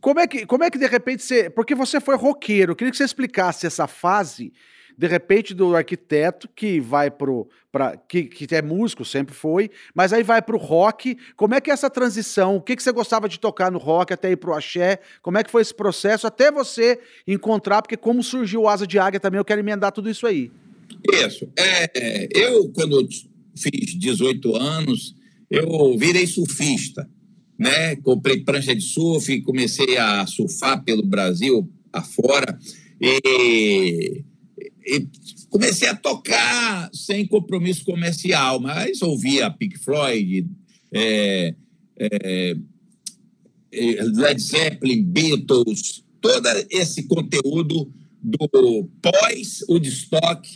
como, 0.00 0.20
é 0.20 0.26
que, 0.26 0.46
como 0.46 0.64
é 0.64 0.70
que 0.70 0.78
de 0.78 0.86
repente 0.86 1.22
você... 1.22 1.50
Porque 1.50 1.74
você 1.74 2.00
foi 2.00 2.16
roqueiro, 2.16 2.72
eu 2.72 2.76
queria 2.76 2.90
que 2.90 2.96
você 2.96 3.04
explicasse 3.04 3.66
essa 3.66 3.86
fase 3.86 4.52
de 4.98 5.06
repente 5.06 5.54
do 5.54 5.76
arquiteto 5.76 6.48
que 6.56 6.80
vai 6.80 7.08
pro 7.08 7.48
para 7.70 7.96
que, 7.96 8.24
que 8.24 8.52
é 8.52 8.60
músico 8.60 9.04
sempre 9.04 9.32
foi, 9.32 9.70
mas 9.94 10.12
aí 10.12 10.24
vai 10.24 10.42
para 10.42 10.56
o 10.56 10.58
rock. 10.58 11.16
Como 11.36 11.54
é 11.54 11.60
que 11.60 11.70
é 11.70 11.74
essa 11.74 11.88
transição? 11.88 12.56
O 12.56 12.60
que, 12.60 12.74
que 12.74 12.82
você 12.82 12.90
gostava 12.90 13.28
de 13.28 13.38
tocar 13.38 13.70
no 13.70 13.78
rock 13.78 14.12
até 14.12 14.32
ir 14.32 14.36
pro 14.36 14.54
axé? 14.54 14.98
Como 15.22 15.38
é 15.38 15.44
que 15.44 15.50
foi 15.50 15.62
esse 15.62 15.72
processo 15.72 16.26
até 16.26 16.50
você 16.50 16.98
encontrar? 17.26 17.82
Porque 17.82 17.96
como 17.96 18.22
surgiu 18.24 18.62
o 18.62 18.68
Asa 18.68 18.86
de 18.86 18.98
Águia 18.98 19.20
também, 19.20 19.38
eu 19.38 19.44
quero 19.44 19.60
emendar 19.60 19.92
tudo 19.92 20.10
isso 20.10 20.26
aí. 20.26 20.50
Isso. 21.12 21.48
É, 21.56 22.26
eu 22.34 22.68
quando 22.70 23.06
fiz 23.56 23.94
18 23.94 24.56
anos, 24.56 25.14
eu 25.48 25.96
virei 25.96 26.26
surfista, 26.26 27.08
né? 27.56 27.94
Comprei 27.96 28.42
prancha 28.42 28.74
de 28.74 28.82
surf, 28.82 29.42
comecei 29.42 29.96
a 29.96 30.26
surfar 30.26 30.82
pelo 30.82 31.06
Brasil 31.06 31.70
afora 31.92 32.58
e 33.00 34.24
comecei 35.50 35.88
a 35.88 35.94
tocar 35.94 36.90
sem 36.92 37.26
compromisso 37.26 37.84
comercial, 37.84 38.60
mas 38.60 39.02
ouvia 39.02 39.50
Pink 39.50 39.78
Floyd, 39.78 40.48
é, 40.92 41.54
é, 41.98 42.54
Led 43.72 44.40
Zeppelin, 44.40 45.02
Beatles, 45.02 46.04
todo 46.20 46.48
esse 46.70 47.04
conteúdo 47.04 47.92
do 48.22 48.88
pós-Woodstock, 49.00 50.48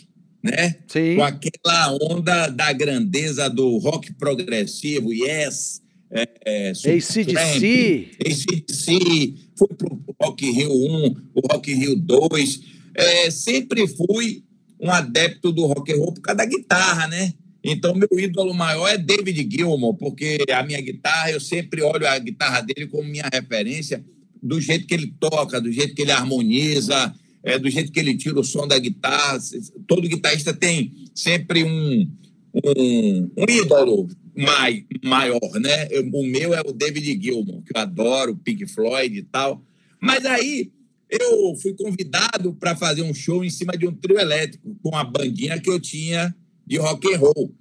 né? 0.42 0.76
Sim. 0.88 1.16
Com 1.16 1.22
aquela 1.22 1.96
onda 2.10 2.48
da 2.48 2.72
grandeza 2.72 3.48
do 3.48 3.78
rock 3.78 4.12
progressivo, 4.14 5.12
Yes, 5.12 5.80
é, 6.10 6.28
é, 6.44 6.70
ACDC. 6.70 8.10
ACDC, 8.20 9.34
foi 9.56 9.68
para 9.68 9.94
o 9.94 10.16
Rock 10.20 10.50
Rio 10.50 10.70
1, 10.70 11.16
o 11.34 11.40
Rock 11.52 11.72
Rio 11.72 11.96
2, 11.96 12.60
é, 12.94 13.30
sempre 13.30 13.86
fui 13.86 14.44
um 14.80 14.90
adepto 14.90 15.52
do 15.52 15.66
rock 15.66 15.92
and 15.92 15.96
roll 15.96 16.12
por 16.12 16.20
causa 16.20 16.38
da 16.38 16.44
guitarra, 16.44 17.06
né? 17.06 17.32
Então, 17.64 17.94
meu 17.94 18.08
ídolo 18.18 18.52
maior 18.52 18.88
é 18.88 18.98
David 18.98 19.48
Gilmour, 19.48 19.94
porque 19.94 20.44
a 20.50 20.62
minha 20.64 20.80
guitarra, 20.80 21.30
eu 21.30 21.40
sempre 21.40 21.80
olho 21.80 22.06
a 22.06 22.18
guitarra 22.18 22.60
dele 22.60 22.88
como 22.88 23.08
minha 23.08 23.28
referência, 23.32 24.04
do 24.42 24.60
jeito 24.60 24.86
que 24.86 24.94
ele 24.94 25.14
toca, 25.20 25.60
do 25.60 25.70
jeito 25.70 25.94
que 25.94 26.02
ele 26.02 26.10
harmoniza, 26.10 27.14
é, 27.44 27.58
do 27.58 27.70
jeito 27.70 27.92
que 27.92 28.00
ele 28.00 28.16
tira 28.16 28.40
o 28.40 28.44
som 28.44 28.66
da 28.66 28.76
guitarra. 28.78 29.38
Todo 29.86 30.08
guitarrista 30.08 30.52
tem 30.52 30.92
sempre 31.14 31.62
um, 31.62 32.10
um, 32.52 33.30
um 33.38 33.44
ídolo 33.48 34.08
mai, 34.36 34.84
maior, 35.04 35.60
né? 35.60 35.88
O 36.12 36.26
meu 36.26 36.52
é 36.52 36.60
o 36.60 36.72
David 36.72 37.22
Gilmour, 37.22 37.62
que 37.62 37.76
eu 37.76 37.80
adoro, 37.80 38.36
Pink 38.36 38.66
Floyd 38.66 39.16
e 39.16 39.22
tal. 39.22 39.62
Mas 40.00 40.26
aí 40.26 40.72
eu 41.20 41.54
fui 41.56 41.74
convidado 41.74 42.54
para 42.54 42.74
fazer 42.74 43.02
um 43.02 43.12
show 43.12 43.44
em 43.44 43.50
cima 43.50 43.76
de 43.76 43.86
um 43.86 43.92
trio 43.92 44.18
elétrico 44.18 44.74
com 44.82 44.96
a 44.96 45.04
bandinha 45.04 45.60
que 45.60 45.68
eu 45.68 45.78
tinha 45.78 46.34
de 46.66 46.78
rock 46.78 47.12
and 47.12 47.18
roll. 47.18 47.54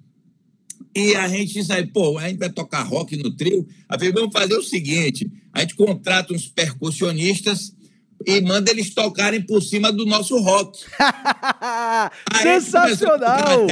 E 0.94 1.14
a 1.14 1.28
gente 1.28 1.52
disse 1.54 1.72
aí, 1.72 1.86
pô, 1.86 2.18
a 2.18 2.28
gente 2.28 2.38
vai 2.38 2.50
tocar 2.50 2.82
rock 2.82 3.16
no 3.16 3.34
trio. 3.36 3.66
Aí 3.88 3.98
falei, 3.98 4.12
vamos 4.12 4.32
fazer 4.32 4.54
o 4.54 4.62
seguinte: 4.62 5.30
a 5.52 5.60
gente 5.60 5.74
contrata 5.74 6.32
uns 6.32 6.48
percussionistas 6.48 7.74
e 8.26 8.40
manda 8.40 8.70
eles 8.70 8.94
tocarem 8.94 9.42
por 9.42 9.62
cima 9.62 9.92
do 9.92 10.06
nosso 10.06 10.38
rock. 10.38 10.78
Sensacional! 12.42 13.66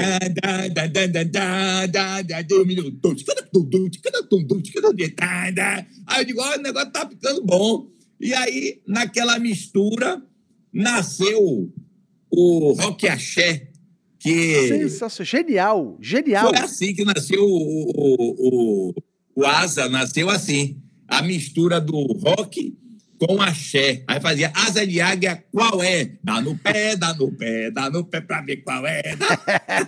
Aí 6.06 6.22
eu 6.22 6.25
digo, 6.26 6.40
olha, 6.40 6.58
o 6.58 6.62
negócio 6.62 6.90
tá 6.90 7.08
ficando 7.08 7.42
bom. 7.44 7.87
E 8.20 8.34
aí, 8.34 8.82
naquela 8.86 9.38
mistura, 9.38 10.22
nasceu 10.72 11.72
o 12.30 12.72
rock 12.72 13.08
axé, 13.08 13.68
que... 14.18 14.68
Sensacional, 14.68 15.26
genial, 15.26 15.98
genial. 16.00 16.48
Foi 16.48 16.58
assim 16.58 16.94
que 16.94 17.04
nasceu 17.04 17.42
o, 17.42 17.90
o, 17.96 18.92
o, 18.94 18.94
o 19.34 19.46
Asa, 19.46 19.88
nasceu 19.88 20.28
assim, 20.28 20.80
a 21.08 21.22
mistura 21.22 21.80
do 21.80 21.96
rock 22.18 22.78
com 23.18 23.40
axé. 23.40 24.02
Aí 24.06 24.20
fazia 24.20 24.50
asa 24.54 24.86
de 24.86 25.00
águia, 25.00 25.44
qual 25.52 25.82
é? 25.82 26.12
Dá 26.22 26.40
no 26.40 26.56
pé, 26.56 26.96
dá 26.96 27.14
no 27.14 27.30
pé, 27.32 27.70
dá 27.70 27.90
no 27.90 28.04
pé 28.04 28.20
pra 28.20 28.40
ver 28.40 28.58
qual 28.58 28.86
é. 28.86 29.02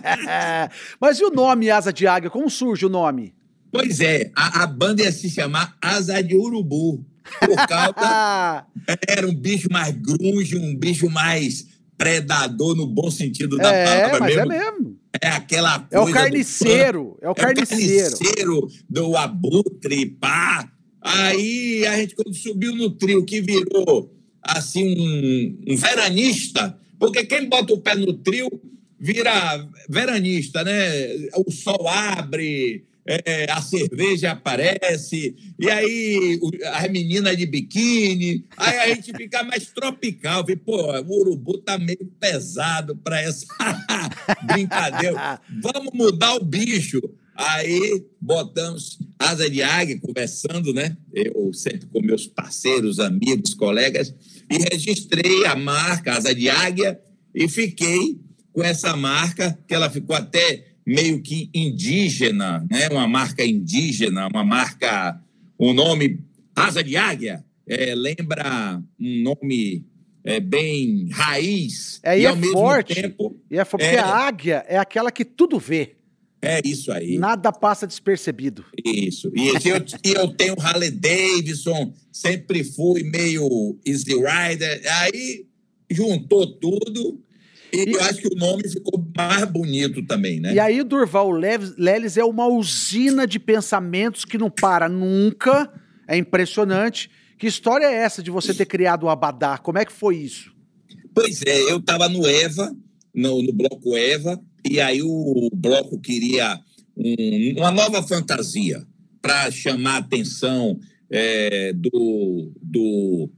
Mas 1.01 1.19
e 1.19 1.23
o 1.23 1.31
nome 1.31 1.69
Asa 1.69 1.91
de 1.91 2.05
Águia? 2.05 2.29
Como 2.29 2.49
surge 2.49 2.85
o 2.85 2.89
nome? 2.89 3.33
Pois 3.71 3.99
é, 3.99 4.31
a, 4.35 4.63
a 4.63 4.67
banda 4.67 5.01
ia 5.01 5.11
se 5.11 5.29
chamar 5.29 5.75
Asa 5.81 6.21
de 6.21 6.35
Urubu. 6.35 7.03
Por 7.39 7.67
causa. 7.67 8.65
era 9.07 9.27
um 9.27 9.33
bicho 9.33 9.67
mais 9.71 9.95
grunge, 9.95 10.57
um 10.57 10.75
bicho 10.75 11.09
mais 11.09 11.67
predador 11.97 12.75
no 12.75 12.87
bom 12.87 13.09
sentido 13.09 13.57
da 13.57 13.73
é, 13.73 13.85
palavra 13.85 14.19
mas 14.19 14.35
mesmo. 14.35 14.51
É 14.51 14.71
mesmo. 14.71 14.99
É 15.21 15.27
aquela 15.29 15.79
coisa. 15.79 15.95
É 15.95 15.99
o 15.99 16.13
carniceiro. 16.13 17.17
É 17.21 17.29
o 17.29 17.35
carniceiro. 17.35 17.83
É 17.83 18.07
o 18.07 18.19
carniceiro 18.19 18.67
do 18.89 19.15
abutre, 19.15 20.05
pá. 20.07 20.69
Aí 21.01 21.85
a 21.85 21.97
gente, 21.97 22.15
quando 22.15 22.33
subiu 22.33 22.75
no 22.75 22.89
trio, 22.91 23.25
que 23.25 23.41
virou 23.41 24.11
assim 24.41 24.95
um, 24.97 25.73
um 25.73 25.75
veranista, 25.75 26.77
porque 26.97 27.25
quem 27.25 27.47
bota 27.47 27.73
o 27.73 27.81
pé 27.81 27.95
no 27.95 28.13
trio 28.13 28.49
vira 28.99 29.67
veranista, 29.89 30.63
né? 30.63 31.27
O 31.45 31.51
sol 31.51 31.87
abre, 31.87 32.85
é, 33.05 33.51
a 33.51 33.61
cerveja 33.61 34.31
aparece, 34.31 35.35
e 35.59 35.69
aí 35.69 36.39
as 36.73 36.89
meninas 36.89 37.35
de 37.35 37.45
biquíni, 37.45 38.45
aí 38.57 38.77
a 38.79 38.95
gente 38.95 39.11
fica 39.15 39.43
mais 39.43 39.67
tropical. 39.67 40.45
Vê, 40.45 40.55
pô, 40.55 40.77
o 41.01 41.19
urubu 41.19 41.57
tá 41.57 41.77
meio 41.77 42.05
pesado 42.19 42.95
para 42.95 43.21
essa 43.21 43.45
brincadeira. 44.47 45.41
Vamos 45.61 45.91
mudar 45.93 46.35
o 46.35 46.43
bicho. 46.43 47.01
Aí 47.35 48.05
botamos 48.21 48.99
asa 49.17 49.49
de 49.49 49.63
águia, 49.63 49.99
conversando, 49.99 50.71
né? 50.71 50.95
Eu 51.11 51.51
sempre 51.51 51.87
com 51.87 51.99
meus 51.99 52.27
parceiros, 52.27 52.99
amigos, 52.99 53.55
colegas, 53.55 54.13
e 54.49 54.57
registrei 54.71 55.45
a 55.45 55.55
marca 55.55 56.13
asa 56.13 56.33
de 56.33 56.47
águia 56.47 57.01
e 57.33 57.49
fiquei 57.49 58.19
com 58.51 58.63
essa 58.63 58.95
marca, 58.95 59.57
que 59.67 59.73
ela 59.73 59.89
ficou 59.89 60.15
até 60.15 60.72
meio 60.85 61.21
que 61.21 61.49
indígena, 61.53 62.65
né? 62.69 62.89
uma 62.89 63.07
marca 63.07 63.43
indígena, 63.43 64.27
uma 64.27 64.43
marca, 64.43 65.19
o 65.57 65.69
um 65.69 65.73
nome 65.73 66.19
Asa 66.55 66.83
de 66.83 66.95
Águia, 66.97 67.43
é, 67.67 67.95
lembra 67.95 68.81
um 68.99 69.23
nome 69.23 69.85
é, 70.23 70.39
bem 70.39 71.09
raiz. 71.11 71.99
É, 72.03 72.17
e, 72.17 72.21
e 72.21 72.25
é 72.25 72.35
forte. 72.35 72.95
tempo. 72.95 73.39
E 73.49 73.57
é 73.57 73.65
forte, 73.65 73.83
porque 73.83 73.97
é, 73.97 73.99
a 73.99 74.07
águia 74.07 74.65
é 74.67 74.77
aquela 74.77 75.11
que 75.11 75.25
tudo 75.25 75.59
vê. 75.59 75.95
É 76.41 76.59
isso 76.65 76.91
aí. 76.91 77.17
Nada 77.17 77.53
passa 77.53 77.87
despercebido. 77.87 78.65
Isso. 78.83 79.31
E 79.33 79.47
eu, 79.47 79.85
eu 80.03 80.27
tenho 80.27 80.59
Harley 80.59 80.91
Davidson, 80.91 81.93
sempre 82.11 82.65
fui 82.65 83.01
meio 83.03 83.79
Easy 83.85 84.13
Rider. 84.13 84.81
Aí 84.99 85.45
juntou 85.89 86.45
tudo 86.45 87.21
e, 87.73 87.93
eu 87.93 88.01
acho 88.01 88.21
que 88.21 88.27
o 88.27 88.37
nome 88.37 88.67
ficou 88.69 89.03
mais 89.15 89.45
bonito 89.45 90.05
também, 90.05 90.39
né? 90.39 90.53
E 90.53 90.59
aí 90.59 90.83
Durval 90.83 91.31
Leles 91.31 92.17
é 92.17 92.23
uma 92.23 92.47
usina 92.47 93.25
de 93.25 93.39
pensamentos 93.39 94.23
que 94.25 94.37
não 94.37 94.49
para 94.49 94.87
nunca. 94.87 95.71
É 96.07 96.15
impressionante. 96.15 97.09
Que 97.37 97.47
história 97.47 97.85
é 97.85 97.95
essa 97.95 98.21
de 98.21 98.29
você 98.29 98.53
ter 98.53 98.65
criado 98.65 99.03
o 99.03 99.09
Abadá? 99.09 99.57
Como 99.57 99.79
é 99.79 99.85
que 99.85 99.91
foi 99.91 100.17
isso? 100.17 100.53
Pois 101.13 101.41
é, 101.41 101.71
eu 101.71 101.77
estava 101.77 102.07
no 102.07 102.27
EVA, 102.27 102.75
no, 103.13 103.41
no 103.41 103.53
bloco 103.53 103.97
EVA, 103.97 104.39
e 104.63 104.79
aí 104.79 105.01
o 105.01 105.49
bloco 105.53 105.99
queria 105.99 106.59
um, 106.95 107.55
uma 107.57 107.71
nova 107.71 108.01
fantasia 108.03 108.85
para 109.21 109.49
chamar 109.51 109.95
a 109.95 109.97
atenção 109.97 110.79
é, 111.09 111.73
do, 111.73 112.51
do, 112.61 113.29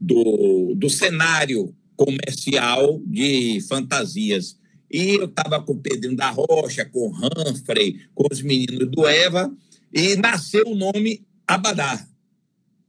do, 0.00 0.74
do 0.76 0.90
cenário 0.90 1.74
comercial 1.98 3.02
de 3.04 3.60
fantasias. 3.68 4.56
E 4.90 5.16
eu 5.16 5.26
estava 5.26 5.60
com 5.60 5.72
o 5.72 5.78
Pedrinho 5.78 6.16
da 6.16 6.30
Rocha, 6.30 6.84
com 6.86 7.08
o 7.08 7.12
Humphrey, 7.12 8.00
com 8.14 8.26
os 8.32 8.40
meninos 8.40 8.88
do 8.88 9.06
Eva, 9.06 9.52
e 9.92 10.16
nasceu 10.16 10.64
o 10.68 10.76
nome 10.76 11.26
Abadá. 11.46 12.06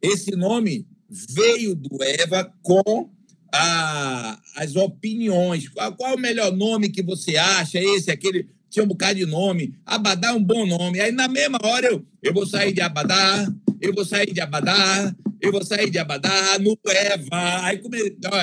Esse 0.01 0.31
nome 0.31 0.85
veio 1.09 1.75
do 1.75 2.01
Eva 2.01 2.53
com 2.61 3.09
a, 3.53 4.39
as 4.55 4.75
opiniões. 4.75 5.67
Qual, 5.67 5.93
qual, 5.95 6.11
é 6.11 6.15
o 6.15 6.19
melhor 6.19 6.55
nome 6.55 6.89
que 6.89 7.01
você 7.01 7.35
acha? 7.35 7.79
Esse, 7.79 8.11
aquele. 8.11 8.47
Tinha 8.69 8.85
um 8.85 8.87
bocado 8.87 9.17
de 9.17 9.25
nome. 9.25 9.73
Abadá 9.83 10.27
é 10.27 10.33
um 10.33 10.43
bom 10.43 10.63
nome. 10.65 11.01
Aí, 11.01 11.11
na 11.11 11.27
mesma 11.27 11.57
hora, 11.63 11.87
eu, 11.87 12.05
eu 12.21 12.31
vou 12.31 12.45
sair 12.45 12.71
de 12.71 12.81
Abadá, 12.81 13.51
eu 13.81 13.91
vou 13.91 14.05
sair 14.05 14.31
de 14.31 14.39
Abadá, 14.39 15.15
eu 15.41 15.51
vou 15.51 15.63
sair 15.63 15.89
de 15.89 15.97
Abadá, 15.97 16.57
no 16.59 16.77
Eva. 16.85 17.65
Aí, 17.65 17.77
come... 17.77 17.97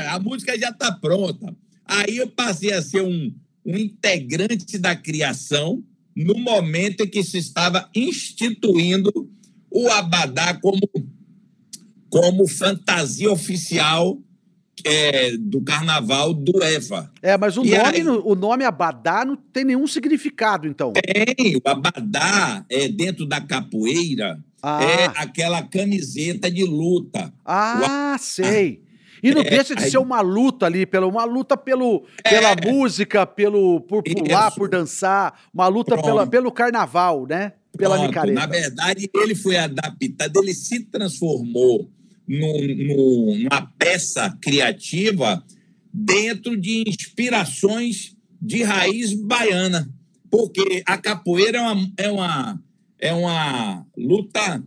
a 0.08 0.18
música 0.18 0.58
já 0.58 0.70
está 0.70 0.92
pronta. 0.92 1.54
Aí 1.84 2.16
eu 2.16 2.28
passei 2.28 2.72
a 2.72 2.82
ser 2.82 3.02
um, 3.02 3.32
um 3.64 3.76
integrante 3.76 4.78
da 4.78 4.96
criação 4.96 5.82
no 6.16 6.34
momento 6.38 7.02
em 7.02 7.08
que 7.08 7.22
se 7.22 7.38
estava 7.38 7.88
instituindo 7.94 9.30
o 9.70 9.88
Abadá 9.88 10.54
como, 10.54 10.80
como 12.08 12.48
fantasia 12.48 13.30
oficial 13.30 14.18
é, 14.84 15.36
do 15.36 15.60
carnaval 15.60 16.32
do 16.32 16.62
Eva. 16.62 17.10
É, 17.20 17.36
mas 17.36 17.56
o 17.56 17.64
nome, 17.64 17.76
aí, 17.76 18.06
o 18.06 18.34
nome 18.34 18.64
Abadá 18.64 19.24
não 19.24 19.36
tem 19.36 19.64
nenhum 19.64 19.86
significado, 19.86 20.66
então. 20.66 20.92
Tem, 20.92 21.56
o 21.56 21.68
Abadá 21.68 22.64
é 22.68 22.88
dentro 22.88 23.26
da 23.26 23.40
capoeira, 23.40 24.38
ah. 24.68 24.82
é 24.82 25.04
aquela 25.22 25.62
camiseta 25.62 26.50
de 26.50 26.64
luta. 26.64 27.32
Ah, 27.44 28.16
sei. 28.18 28.82
E 29.22 29.32
não 29.32 29.42
é, 29.46 29.50
deixa 29.50 29.76
de 29.76 29.84
aí... 29.84 29.90
ser 29.90 29.98
uma 29.98 30.20
luta 30.20 30.66
ali, 30.66 30.84
pela, 30.84 31.06
uma 31.06 31.24
luta 31.24 31.56
pelo, 31.56 32.04
é, 32.24 32.30
pela 32.30 32.56
música, 32.72 33.24
pelo, 33.24 33.80
por 33.82 34.02
pular, 34.02 34.48
isso. 34.48 34.56
por 34.56 34.68
dançar, 34.68 35.40
uma 35.54 35.68
luta 35.68 35.96
pela, 36.02 36.26
pelo 36.26 36.50
carnaval, 36.50 37.26
né? 37.28 37.52
Pela 37.78 37.94
Pronto, 37.94 38.08
micareta. 38.08 38.40
Na 38.40 38.46
verdade, 38.46 39.08
ele 39.14 39.36
foi 39.36 39.56
adaptado, 39.56 40.42
ele 40.42 40.52
se 40.52 40.80
transformou 40.80 41.88
numa 42.26 43.70
peça 43.78 44.36
criativa 44.42 45.44
dentro 45.92 46.56
de 46.56 46.82
inspirações 46.88 48.16
de 48.42 48.64
raiz 48.64 49.12
baiana. 49.12 49.88
Porque 50.28 50.82
a 50.84 50.98
capoeira 50.98 51.58
é 51.58 51.60
uma, 51.60 51.92
é 51.98 52.10
uma, 52.10 52.60
é 52.98 53.12
uma 53.12 53.86
luta 53.96 54.62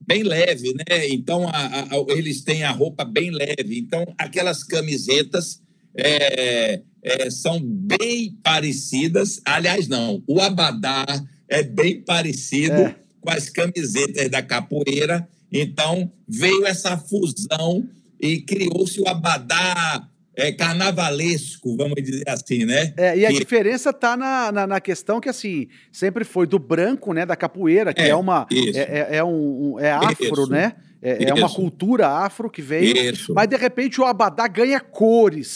bem 0.00 0.22
leve, 0.22 0.74
né? 0.74 1.08
Então, 1.08 1.48
a, 1.48 1.82
a, 1.82 1.88
eles 2.08 2.42
têm 2.42 2.64
a 2.64 2.70
roupa 2.70 3.04
bem 3.04 3.30
leve. 3.30 3.78
Então, 3.78 4.04
aquelas 4.18 4.64
camisetas 4.64 5.62
é, 5.96 6.82
é, 7.02 7.30
são 7.30 7.60
bem 7.62 8.36
parecidas. 8.42 9.40
Aliás, 9.44 9.88
não, 9.88 10.22
o 10.26 10.40
abadá 10.40 11.04
é 11.48 11.62
bem 11.62 12.02
parecido 12.02 12.74
é. 12.74 12.96
com 13.20 13.30
as 13.30 13.48
camisetas 13.48 14.28
da 14.28 14.42
capoeira 14.42 15.28
então, 15.52 16.10
veio 16.26 16.66
essa 16.66 16.96
fusão 16.96 17.86
e 18.18 18.40
criou-se 18.40 18.98
o 19.00 19.06
abadá 19.06 20.08
é, 20.36 20.50
carnavalesco, 20.52 21.76
vamos 21.76 22.02
dizer 22.02 22.24
assim, 22.26 22.64
né? 22.64 22.94
É, 22.96 23.16
e 23.16 23.26
a 23.26 23.30
diferença 23.30 23.90
está 23.90 24.16
na, 24.16 24.50
na, 24.50 24.66
na, 24.66 24.80
questão 24.80 25.20
que, 25.20 25.28
assim, 25.28 25.68
sempre 25.90 26.24
foi 26.24 26.46
do 26.46 26.58
branco, 26.58 27.12
né, 27.12 27.26
da 27.26 27.36
capoeira, 27.36 27.92
que 27.92 28.02
é, 28.02 28.08
é 28.08 28.16
uma... 28.16 28.46
É, 28.50 28.80
é, 28.80 29.16
é, 29.16 29.24
um, 29.24 29.78
é 29.78 29.90
afro, 29.90 30.42
isso. 30.42 30.50
né? 30.50 30.74
É, 31.04 31.30
é, 31.30 31.34
uma 31.34 31.52
cultura 31.52 32.06
afro 32.06 32.48
que 32.48 32.62
veio, 32.62 32.96
Isso. 32.96 33.34
mas 33.34 33.48
de 33.48 33.56
repente 33.56 34.00
o 34.00 34.04
Abadá 34.04 34.46
ganha 34.46 34.78
cores 34.78 35.54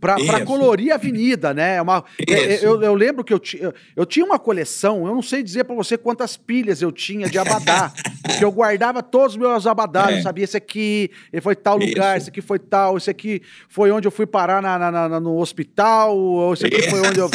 para 0.00 0.42
colorir 0.46 0.90
a 0.90 0.94
avenida, 0.94 1.52
né? 1.52 1.76
É 1.76 1.82
uma, 1.82 2.02
é, 2.26 2.32
é 2.32 2.64
eu, 2.64 2.82
eu, 2.82 2.94
lembro 2.94 3.22
que 3.22 3.34
eu, 3.34 3.40
eu, 3.60 3.74
eu 3.94 4.06
tinha 4.06 4.24
uma 4.24 4.38
coleção, 4.38 5.06
eu 5.06 5.14
não 5.14 5.20
sei 5.20 5.42
dizer 5.42 5.64
para 5.64 5.74
você 5.74 5.98
quantas 5.98 6.38
pilhas 6.38 6.80
eu 6.80 6.90
tinha 6.90 7.28
de 7.28 7.38
Abadá, 7.38 7.92
porque 8.24 8.42
eu 8.42 8.50
guardava 8.50 9.02
todos 9.02 9.32
os 9.32 9.36
meus 9.36 9.66
Abadá, 9.66 10.10
é. 10.10 10.18
eu 10.18 10.22
sabia 10.22 10.44
esse 10.44 10.56
aqui 10.56 11.10
foi 11.42 11.54
tal 11.54 11.76
lugar, 11.76 12.16
Isso. 12.16 12.24
esse 12.24 12.30
aqui 12.30 12.40
foi 12.40 12.58
tal, 12.58 12.96
esse 12.96 13.10
aqui 13.10 13.42
foi 13.68 13.90
onde 13.90 14.08
eu 14.08 14.12
fui 14.12 14.24
parar 14.26 14.62
na, 14.62 14.78
na, 14.78 15.08
na 15.10 15.20
no 15.20 15.36
hospital, 15.38 16.16
ou 16.16 16.54
esse 16.54 16.66
aqui 16.66 16.80
foi 16.88 17.00
onde 17.00 17.18
eu. 17.18 17.28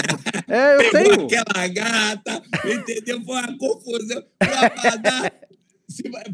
É, 0.48 0.76
eu 0.78 0.92
Pegou 0.92 1.28
tenho. 1.28 1.42
aquela 1.42 1.68
gata, 1.68 2.42
entendeu? 2.66 3.22
Foi 3.24 3.36
uma 3.36 3.58
confusão. 3.58 4.24
O 4.42 4.66
Abadá 4.66 5.32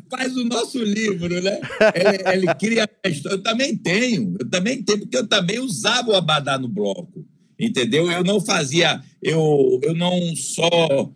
faz 0.09 0.35
o 0.35 0.43
nosso 0.43 0.81
livro, 0.83 1.41
né? 1.41 1.59
Ele, 1.95 2.43
ele 2.45 2.55
cria 2.55 2.89
a 3.05 3.09
história. 3.09 3.35
Eu 3.35 3.43
também 3.43 3.75
tenho, 3.75 4.35
eu 4.39 4.49
também 4.49 4.83
tenho, 4.83 4.99
porque 4.99 5.17
eu 5.17 5.27
também 5.27 5.59
usava 5.59 6.11
o 6.11 6.15
abadá 6.15 6.57
no 6.57 6.67
bloco, 6.67 7.25
entendeu? 7.59 8.11
Eu 8.11 8.23
não 8.23 8.39
fazia, 8.39 9.01
eu, 9.21 9.79
eu 9.83 9.93
não 9.93 10.35
só 10.35 11.11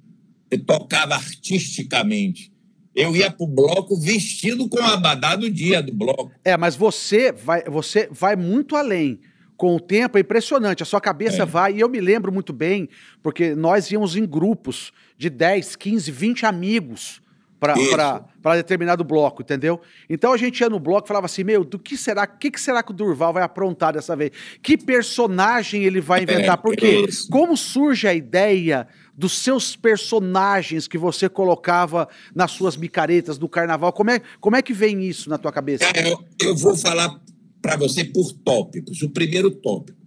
tocava 0.66 1.16
artisticamente, 1.16 2.52
eu 2.96 3.16
ia 3.16 3.32
para 3.32 3.44
o 3.44 3.48
bloco 3.48 3.96
vestido 3.96 4.68
com 4.68 4.78
o 4.78 4.84
abadá 4.84 5.36
do 5.36 5.50
dia 5.50 5.82
do 5.82 5.94
bloco. 5.94 6.32
É, 6.44 6.58
mas 6.58 6.76
você 6.76 7.32
vai, 7.32 7.64
você 7.64 8.10
vai 8.12 8.36
muito 8.36 8.76
além. 8.76 9.20
Com 9.56 9.76
o 9.76 9.80
tempo 9.80 10.18
é 10.18 10.22
impressionante, 10.22 10.82
a 10.82 10.86
sua 10.88 11.00
cabeça 11.00 11.44
é. 11.44 11.46
vai, 11.46 11.76
e 11.76 11.80
eu 11.80 11.88
me 11.88 12.02
lembro 12.02 12.32
muito 12.32 12.52
bem, 12.52 12.90
porque 13.22 13.54
nós 13.54 13.92
íamos 13.92 14.16
em 14.16 14.26
grupos 14.26 14.92
de 15.18 15.30
10, 15.30 15.76
15, 15.76 16.12
20 16.12 16.46
amigos 16.48 17.22
para 17.62 18.56
determinado 18.56 19.04
bloco, 19.04 19.44
entendeu? 19.44 19.80
Então 20.10 20.34
a 20.34 20.38
gente 20.38 20.60
ia 20.60 20.70
no 20.70 20.80
bloco 20.80 21.06
e 21.06 21.08
falava 21.08 21.28
assim, 21.28 21.44
meu, 21.44 21.64
do 21.64 21.78
que 21.78 21.96
será, 21.96 22.26
que, 22.26 22.50
que 22.50 22.60
será 22.60 22.82
que 22.82 22.90
o 22.90 22.94
Durval 22.94 23.34
vai 23.34 23.44
aprontar 23.44 23.94
dessa 23.94 24.16
vez? 24.16 24.32
Que 24.64 24.76
personagem 24.76 25.84
ele 25.84 26.02
vai 26.02 26.24
inventar? 26.24 26.58
É, 26.58 26.62
Porque 26.62 27.06
é 27.08 27.32
como 27.32 27.56
surge 27.56 28.08
a 28.08 28.16
ideia 28.16 28.88
dos 29.16 29.34
seus 29.34 29.76
personagens 29.76 30.88
que 30.88 30.98
você 30.98 31.30
colocava 31.30 32.10
nas 32.34 32.50
suas 32.50 32.76
micaretas 32.76 33.38
do 33.38 33.48
carnaval? 33.48 33.94
Como 33.94 34.10
é, 34.10 34.20
como 34.40 34.56
é 34.56 34.64
que 34.64 34.74
vem 34.74 35.04
isso 35.04 35.30
na 35.30 35.38
tua 35.38 35.52
cabeça? 35.52 35.84
É, 35.84 36.12
eu, 36.12 36.18
eu 36.42 36.56
vou 36.56 36.76
falar 36.76 37.22
para 37.62 37.78
você 37.78 38.04
por 38.04 38.32
tópicos. 38.32 39.04
O 39.04 39.10
primeiro 39.12 39.52
tópico, 39.52 40.00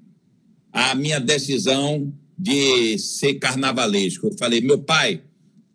a 0.72 0.92
minha 0.96 1.20
decisão 1.20 2.12
de 2.36 2.98
ser 2.98 3.34
carnavalesco. 3.34 4.26
Eu 4.26 4.36
falei, 4.36 4.60
meu 4.60 4.80
pai, 4.80 5.22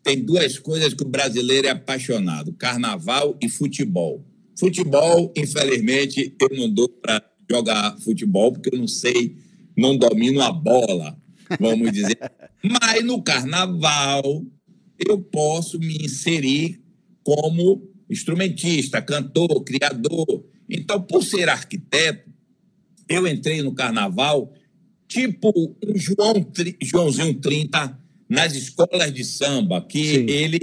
tem 0.03 0.23
duas 0.23 0.57
coisas 0.57 0.93
que 0.93 1.03
o 1.03 1.07
brasileiro 1.07 1.67
é 1.67 1.71
apaixonado: 1.71 2.53
carnaval 2.53 3.37
e 3.41 3.49
futebol. 3.49 4.25
Futebol, 4.57 5.33
infelizmente, 5.37 6.35
eu 6.41 6.49
não 6.57 6.69
dou 6.69 6.89
para 6.89 7.23
jogar 7.49 7.97
futebol 7.99 8.51
porque 8.51 8.73
eu 8.73 8.79
não 8.79 8.87
sei, 8.87 9.37
não 9.77 9.97
domino 9.97 10.41
a 10.41 10.51
bola, 10.51 11.17
vamos 11.59 11.91
dizer. 11.91 12.19
Mas 12.63 13.03
no 13.03 13.21
carnaval 13.21 14.45
eu 15.07 15.17
posso 15.19 15.79
me 15.79 15.95
inserir 16.03 16.81
como 17.23 17.89
instrumentista, 18.09 19.01
cantor, 19.01 19.63
criador. 19.63 20.45
Então, 20.69 21.01
por 21.01 21.23
ser 21.23 21.47
arquiteto, 21.47 22.29
eu 23.07 23.25
entrei 23.27 23.61
no 23.61 23.73
carnaval 23.73 24.53
tipo 25.07 25.51
um 25.83 25.97
João, 25.97 26.45
Joãozinho 26.81 27.33
30 27.39 27.99
nas 28.29 28.53
escolas 28.55 29.11
de 29.11 29.23
samba, 29.23 29.81
que 29.81 30.05
Sim. 30.05 30.25
ele 30.29 30.59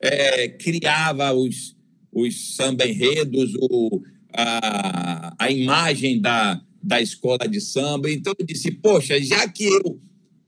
é, 0.00 0.48
criava 0.48 1.32
os, 1.32 1.76
os 2.10 2.56
samba 2.56 2.86
enredos, 2.86 3.52
o, 3.60 4.00
a, 4.32 5.34
a 5.38 5.50
imagem 5.50 6.20
da, 6.20 6.60
da 6.82 7.00
escola 7.00 7.46
de 7.46 7.60
samba. 7.60 8.10
Então 8.10 8.32
eu 8.38 8.46
disse, 8.46 8.72
poxa, 8.72 9.22
já 9.22 9.46
que 9.46 9.64
eu 9.64 10.00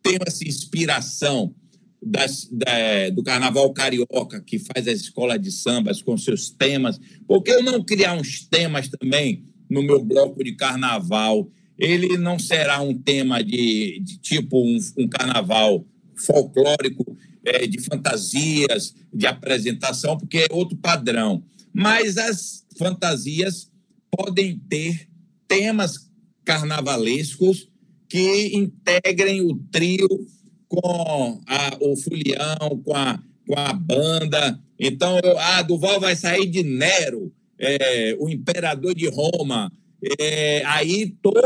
tenho 0.03 0.21
essa 0.27 0.47
inspiração 0.47 1.55
das, 2.03 2.49
da, 2.51 3.11
do 3.11 3.23
Carnaval 3.23 3.73
Carioca, 3.73 4.41
que 4.41 4.59
faz 4.59 4.89
as 4.89 5.01
escolas 5.01 5.41
de 5.41 5.51
sambas 5.51 6.03
com 6.03 6.17
seus 6.17 6.51
temas, 6.51 6.99
por 7.27 7.43
que 7.43 7.51
eu 7.51 7.63
não 7.63 7.83
criar 7.83 8.15
uns 8.15 8.47
temas 8.47 8.89
também 8.89 9.45
no 9.71 9.83
meu 9.83 10.05
bloco 10.05 10.43
de 10.43 10.53
carnaval? 10.53 11.51
Ele 11.79 12.17
não 12.19 12.39
será 12.39 12.81
um 12.81 12.97
tema 12.97 13.43
de, 13.43 14.01
de 14.01 14.19
tipo 14.19 14.59
um, 14.59 14.79
um 14.99 15.09
carnaval 15.09 15.85
folclórico, 16.17 17.17
é, 17.45 17.67
de 17.67 17.81
fantasias, 17.81 18.95
de 19.13 19.27
apresentação, 19.27 20.17
porque 20.17 20.39
é 20.39 20.47
outro 20.51 20.77
padrão. 20.77 21.43
Mas 21.73 22.17
as 22.17 22.65
fantasias 22.79 23.71
podem 24.11 24.59
ter 24.69 25.09
temas 25.47 26.11
carnavalescos 26.45 27.69
que 28.09 28.57
integrem 28.57 29.41
o 29.41 29.57
trio 29.71 30.09
com 30.69 31.41
a, 31.47 31.77
o 31.81 31.97
fulião, 31.97 32.83
com 32.85 32.95
a, 32.95 33.21
com 33.47 33.59
a 33.59 33.73
banda. 33.73 34.61
Então, 34.79 35.19
a 35.39 35.59
ah, 35.59 35.63
Duval 35.63 36.01
vai 36.01 36.17
sair 36.17 36.47
de 36.47 36.63
Nero, 36.63 37.33
é, 37.59 38.17
o 38.19 38.29
imperador 38.29 38.95
de 38.95 39.09
Roma. 39.09 39.73
É, 40.19 40.63
aí 40.67 41.17
toda 41.23 41.41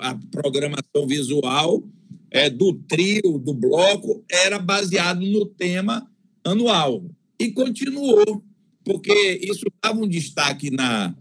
a 0.00 0.18
programação 0.32 1.06
visual 1.06 1.84
é, 2.30 2.50
do 2.50 2.74
trio, 2.74 3.38
do 3.38 3.54
bloco, 3.54 4.24
era 4.30 4.58
baseado 4.58 5.20
no 5.20 5.46
tema 5.46 6.08
anual. 6.44 7.04
E 7.38 7.50
continuou, 7.50 8.42
porque 8.84 9.40
isso 9.42 9.64
dava 9.82 9.98
um 9.98 10.08
destaque 10.08 10.70
na, 10.70 11.14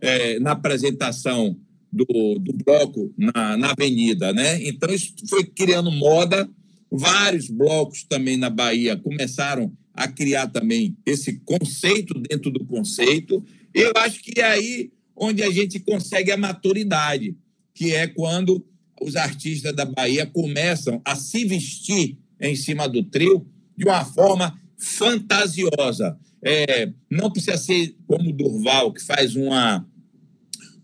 é, 0.00 0.38
na 0.40 0.52
apresentação 0.52 1.58
do, 1.92 2.38
do 2.38 2.52
bloco 2.64 3.12
na, 3.16 3.56
na 3.56 3.70
avenida. 3.70 4.32
Né? 4.32 4.66
Então, 4.66 4.92
isso 4.92 5.14
foi 5.28 5.44
criando 5.44 5.90
moda. 5.90 6.48
Vários 6.90 7.48
blocos 7.48 8.04
também 8.04 8.36
na 8.36 8.50
Bahia 8.50 8.96
começaram 8.96 9.72
a 9.94 10.08
criar 10.08 10.48
também 10.48 10.96
esse 11.06 11.38
conceito 11.40 12.14
dentro 12.28 12.50
do 12.50 12.64
conceito. 12.64 13.44
Eu 13.74 13.92
acho 13.96 14.22
que 14.22 14.40
é 14.40 14.44
aí 14.44 14.92
onde 15.16 15.42
a 15.42 15.50
gente 15.50 15.78
consegue 15.80 16.30
a 16.30 16.36
maturidade, 16.36 17.36
que 17.74 17.94
é 17.94 18.06
quando 18.06 18.64
os 19.02 19.16
artistas 19.16 19.74
da 19.74 19.84
Bahia 19.84 20.26
começam 20.26 21.00
a 21.04 21.16
se 21.16 21.44
vestir 21.44 22.18
em 22.40 22.56
cima 22.56 22.88
do 22.88 23.02
trio 23.02 23.46
de 23.76 23.84
uma 23.84 24.04
forma 24.04 24.58
fantasiosa. 24.78 26.18
É, 26.44 26.92
não 27.10 27.30
precisa 27.30 27.56
ser 27.56 27.96
como 28.06 28.32
Durval, 28.32 28.92
que 28.92 29.02
faz 29.02 29.36
uma, 29.36 29.86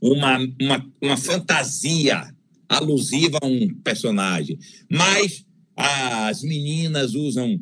uma, 0.00 0.38
uma, 0.60 0.92
uma 1.02 1.16
fantasia 1.16 2.32
alusiva 2.68 3.38
a 3.42 3.46
um 3.46 3.74
personagem, 3.82 4.58
mas 4.90 5.44
as 5.76 6.42
meninas 6.42 7.14
usam 7.14 7.60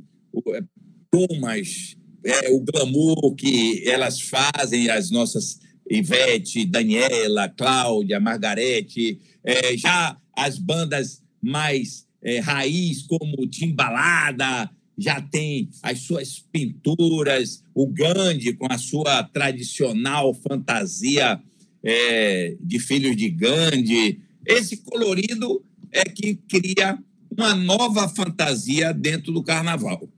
é, 0.49 0.63
plumas, 1.11 1.97
é, 2.25 2.51
o 2.51 2.61
glamour 2.61 3.35
que 3.35 3.89
elas 3.89 4.21
fazem, 4.21 4.91
as 4.91 5.11
nossas 5.11 5.59
Ivete, 5.89 6.67
Daniela, 6.67 7.49
Cláudia, 7.49 8.19
Margarete, 8.19 9.21
é, 9.47 9.77
já 9.77 10.17
as 10.37 10.59
bandas 10.59 11.23
mais 11.41 12.07
é, 12.21 12.41
raiz, 12.41 13.03
como 13.03 13.47
Timbalada, 13.47 14.69
já 14.99 15.21
tem 15.21 15.71
as 15.83 16.01
suas 16.01 16.45
pinturas, 16.53 17.63
o 17.73 17.87
Gandhi 17.87 18.55
com 18.55 18.67
a 18.71 18.77
sua 18.77 19.23
tradicional 19.23 20.35
fantasia 20.35 21.41
é, 21.85 22.57
de 22.61 22.81
filhos 22.81 23.17
de 23.17 23.31
Gandhi. 23.31 24.21
Esse 24.45 24.79
colorido 24.79 25.65
é 25.93 26.03
que 26.05 26.35
cria 26.49 26.99
uma 27.31 27.55
nova 27.55 28.09
fantasia 28.09 28.93
dentro 28.93 29.33
do 29.33 29.43
carnaval. 29.43 30.09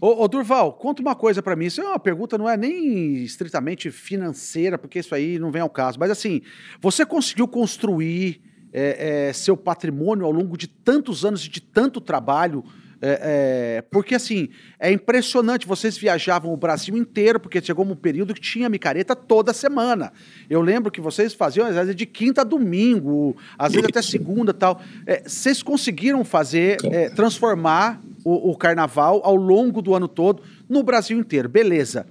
Ô, 0.00 0.24
ô 0.24 0.28
Durval, 0.28 0.72
conta 0.74 1.02
uma 1.02 1.14
coisa 1.14 1.42
para 1.42 1.54
mim. 1.54 1.66
Isso 1.66 1.80
é 1.80 1.84
uma 1.84 1.98
pergunta, 1.98 2.38
não 2.38 2.48
é 2.48 2.56
nem 2.56 3.22
estritamente 3.22 3.90
financeira, 3.90 4.78
porque 4.78 5.00
isso 5.00 5.14
aí 5.14 5.38
não 5.38 5.50
vem 5.50 5.62
ao 5.62 5.70
caso. 5.70 5.98
Mas 5.98 6.10
assim, 6.10 6.40
você 6.80 7.04
conseguiu 7.04 7.46
construir 7.46 8.40
é, 8.72 9.28
é, 9.28 9.32
seu 9.32 9.56
patrimônio 9.56 10.24
ao 10.24 10.32
longo 10.32 10.56
de 10.56 10.66
tantos 10.66 11.24
anos 11.24 11.44
e 11.44 11.48
de 11.48 11.60
tanto 11.60 12.00
trabalho? 12.00 12.64
É, 13.04 13.78
é, 13.78 13.82
porque 13.82 14.14
assim, 14.14 14.48
é 14.78 14.92
impressionante, 14.92 15.66
vocês 15.66 15.98
viajavam 15.98 16.52
o 16.52 16.56
Brasil 16.56 16.96
inteiro, 16.96 17.40
porque 17.40 17.60
chegou 17.60 17.84
um 17.84 17.96
período 17.96 18.32
que 18.32 18.40
tinha 18.40 18.68
micareta 18.68 19.16
toda 19.16 19.52
semana. 19.52 20.12
Eu 20.48 20.60
lembro 20.60 20.88
que 20.88 21.00
vocês 21.00 21.34
faziam, 21.34 21.66
às 21.66 21.74
vezes, 21.74 21.96
de 21.96 22.06
quinta 22.06 22.42
a 22.42 22.44
domingo, 22.44 23.36
às 23.58 23.72
vezes 23.72 23.88
até 23.88 24.00
segunda 24.00 24.54
tal. 24.54 24.80
É, 25.04 25.28
vocês 25.28 25.64
conseguiram 25.64 26.24
fazer, 26.24 26.78
é, 26.84 27.10
transformar 27.10 28.00
o, 28.24 28.52
o, 28.52 28.56
carnaval 28.56 29.20
ao 29.24 29.34
longo 29.34 29.82
do 29.82 29.96
ano 29.96 30.06
todo 30.06 30.44
no 30.68 30.84
Brasil 30.84 31.18
inteiro. 31.18 31.48
Beleza. 31.48 32.06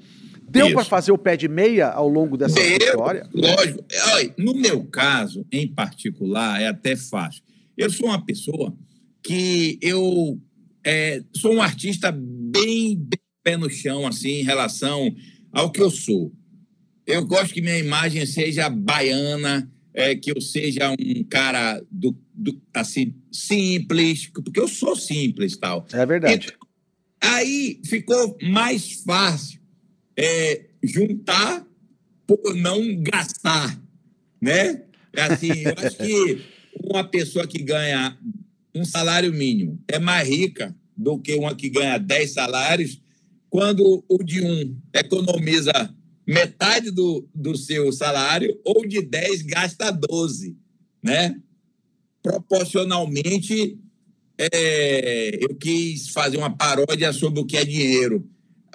Deu 0.51 0.73
para 0.73 0.83
fazer 0.83 1.11
o 1.11 1.17
pé 1.17 1.37
de 1.37 1.47
meia 1.47 1.87
ao 1.87 2.07
longo 2.07 2.35
dessa 2.35 2.55
Deu, 2.55 2.77
história? 2.77 3.27
Lógico. 3.33 3.85
Olha, 4.13 4.33
no 4.37 4.53
meu 4.53 4.83
caso, 4.85 5.45
em 5.51 5.67
particular, 5.67 6.61
é 6.61 6.67
até 6.67 6.95
fácil. 6.95 7.41
Eu 7.77 7.89
sou 7.89 8.07
uma 8.07 8.23
pessoa 8.23 8.75
que 9.23 9.79
eu 9.81 10.39
é, 10.83 11.23
sou 11.35 11.53
um 11.53 11.61
artista 11.61 12.11
bem, 12.11 12.97
bem 12.97 13.19
pé 13.43 13.57
no 13.57 13.69
chão, 13.69 14.05
assim, 14.05 14.39
em 14.39 14.43
relação 14.43 15.13
ao 15.51 15.71
que 15.71 15.81
eu 15.81 15.89
sou. 15.89 16.31
Eu 17.05 17.25
gosto 17.25 17.53
que 17.53 17.61
minha 17.61 17.77
imagem 17.77 18.25
seja 18.25 18.69
baiana, 18.69 19.71
é, 19.93 20.15
que 20.15 20.31
eu 20.31 20.39
seja 20.39 20.91
um 20.91 21.23
cara 21.23 21.81
do, 21.89 22.17
do, 22.33 22.61
assim 22.73 23.15
simples, 23.31 24.27
porque 24.27 24.59
eu 24.59 24.67
sou 24.67 24.95
simples 24.95 25.57
tal. 25.57 25.85
É 25.91 26.05
verdade. 26.05 26.47
Então, 26.47 26.67
aí 27.21 27.79
ficou 27.85 28.37
mais 28.41 29.01
fácil 29.03 29.60
é, 30.17 30.65
juntar 30.83 31.65
por 32.27 32.55
não 32.55 33.01
gastar, 33.01 33.81
né? 34.39 34.83
É 35.13 35.21
assim, 35.23 35.51
eu 35.65 35.73
acho 35.77 35.97
que 35.97 36.41
uma 36.83 37.03
pessoa 37.03 37.45
que 37.45 37.61
ganha 37.61 38.17
um 38.73 38.85
salário 38.85 39.33
mínimo 39.33 39.79
é 39.87 39.99
mais 39.99 40.27
rica 40.27 40.75
do 40.95 41.19
que 41.19 41.35
uma 41.35 41.55
que 41.55 41.69
ganha 41.69 41.97
10 41.97 42.31
salários, 42.31 43.01
quando 43.49 44.03
o 44.07 44.23
de 44.23 44.41
um 44.41 44.77
economiza 44.93 45.93
metade 46.25 46.91
do, 46.91 47.27
do 47.33 47.57
seu 47.57 47.91
salário, 47.91 48.57
ou 48.63 48.87
de 48.87 49.01
10 49.01 49.41
gasta 49.41 49.91
12, 49.91 50.55
né? 51.03 51.35
Proporcionalmente, 52.23 53.77
é, 54.37 55.43
eu 55.43 55.55
quis 55.55 56.09
fazer 56.09 56.37
uma 56.37 56.55
paródia 56.55 57.11
sobre 57.11 57.41
o 57.41 57.45
que 57.45 57.57
é 57.57 57.65
dinheiro. 57.65 58.25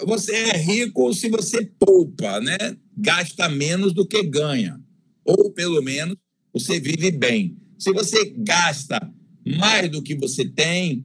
Você 0.04 0.34
é 0.34 0.56
rico 0.56 1.12
se 1.14 1.28
você 1.28 1.64
poupa, 1.78 2.40
né? 2.40 2.56
Gasta 2.96 3.48
menos 3.48 3.92
do 3.92 4.06
que 4.06 4.22
ganha. 4.22 4.80
Ou, 5.24 5.50
pelo 5.50 5.82
menos, 5.82 6.16
você 6.52 6.78
vive 6.78 7.10
bem. 7.10 7.56
Se 7.78 7.92
você 7.92 8.32
gasta 8.36 8.98
mais 9.44 9.90
do 9.90 10.02
que 10.02 10.14
você 10.14 10.44
tem, 10.44 11.04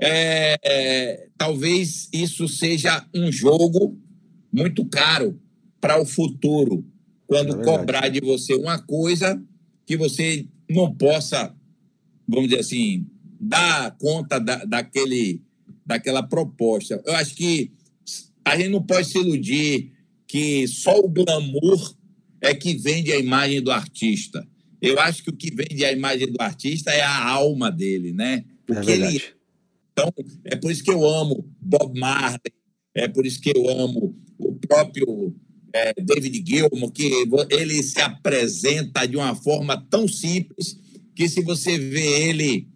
é, 0.00 0.56
é, 0.64 1.28
talvez 1.36 2.08
isso 2.12 2.46
seja 2.48 3.04
um 3.14 3.30
jogo 3.32 3.98
muito 4.52 4.84
caro 4.86 5.40
para 5.80 6.00
o 6.00 6.06
futuro, 6.06 6.84
quando 7.26 7.60
é 7.60 7.64
cobrar 7.64 8.08
de 8.08 8.20
você 8.20 8.54
uma 8.54 8.78
coisa 8.78 9.42
que 9.86 9.96
você 9.96 10.46
não 10.68 10.94
possa, 10.94 11.54
vamos 12.26 12.48
dizer 12.48 12.60
assim, 12.60 13.06
dar 13.40 13.96
conta 13.98 14.38
da, 14.38 14.64
daquele, 14.64 15.42
daquela 15.84 16.22
proposta. 16.22 17.00
Eu 17.06 17.14
acho 17.14 17.34
que 17.34 17.72
a 18.48 18.56
gente 18.56 18.70
não 18.70 18.82
pode 18.82 19.08
se 19.08 19.18
iludir 19.18 19.92
que 20.26 20.66
só 20.68 20.98
o 20.98 21.08
glamour 21.08 21.94
é 22.40 22.54
que 22.54 22.76
vende 22.76 23.12
a 23.12 23.18
imagem 23.18 23.60
do 23.60 23.70
artista. 23.70 24.46
Eu 24.80 24.98
acho 25.00 25.24
que 25.24 25.30
o 25.30 25.36
que 25.36 25.50
vende 25.50 25.84
a 25.84 25.92
imagem 25.92 26.30
do 26.30 26.40
artista 26.40 26.90
é 26.90 27.00
a 27.00 27.28
alma 27.28 27.70
dele, 27.70 28.12
né? 28.12 28.44
O 28.68 28.74
é 28.74 28.90
ele. 28.90 29.22
Então, 29.92 30.12
é 30.44 30.54
por 30.54 30.70
isso 30.70 30.84
que 30.84 30.90
eu 30.90 31.04
amo 31.04 31.44
Bob 31.60 31.98
Marley, 31.98 32.52
é 32.94 33.08
por 33.08 33.26
isso 33.26 33.40
que 33.40 33.52
eu 33.54 33.68
amo 33.68 34.16
o 34.38 34.54
próprio 34.54 35.34
é, 35.72 35.92
David 36.00 36.44
Gilmour, 36.46 36.92
que 36.92 37.10
ele 37.50 37.82
se 37.82 38.00
apresenta 38.00 39.06
de 39.06 39.16
uma 39.16 39.34
forma 39.34 39.76
tão 39.90 40.06
simples 40.06 40.78
que 41.14 41.28
se 41.28 41.42
você 41.42 41.76
vê 41.76 42.28
ele, 42.28 42.68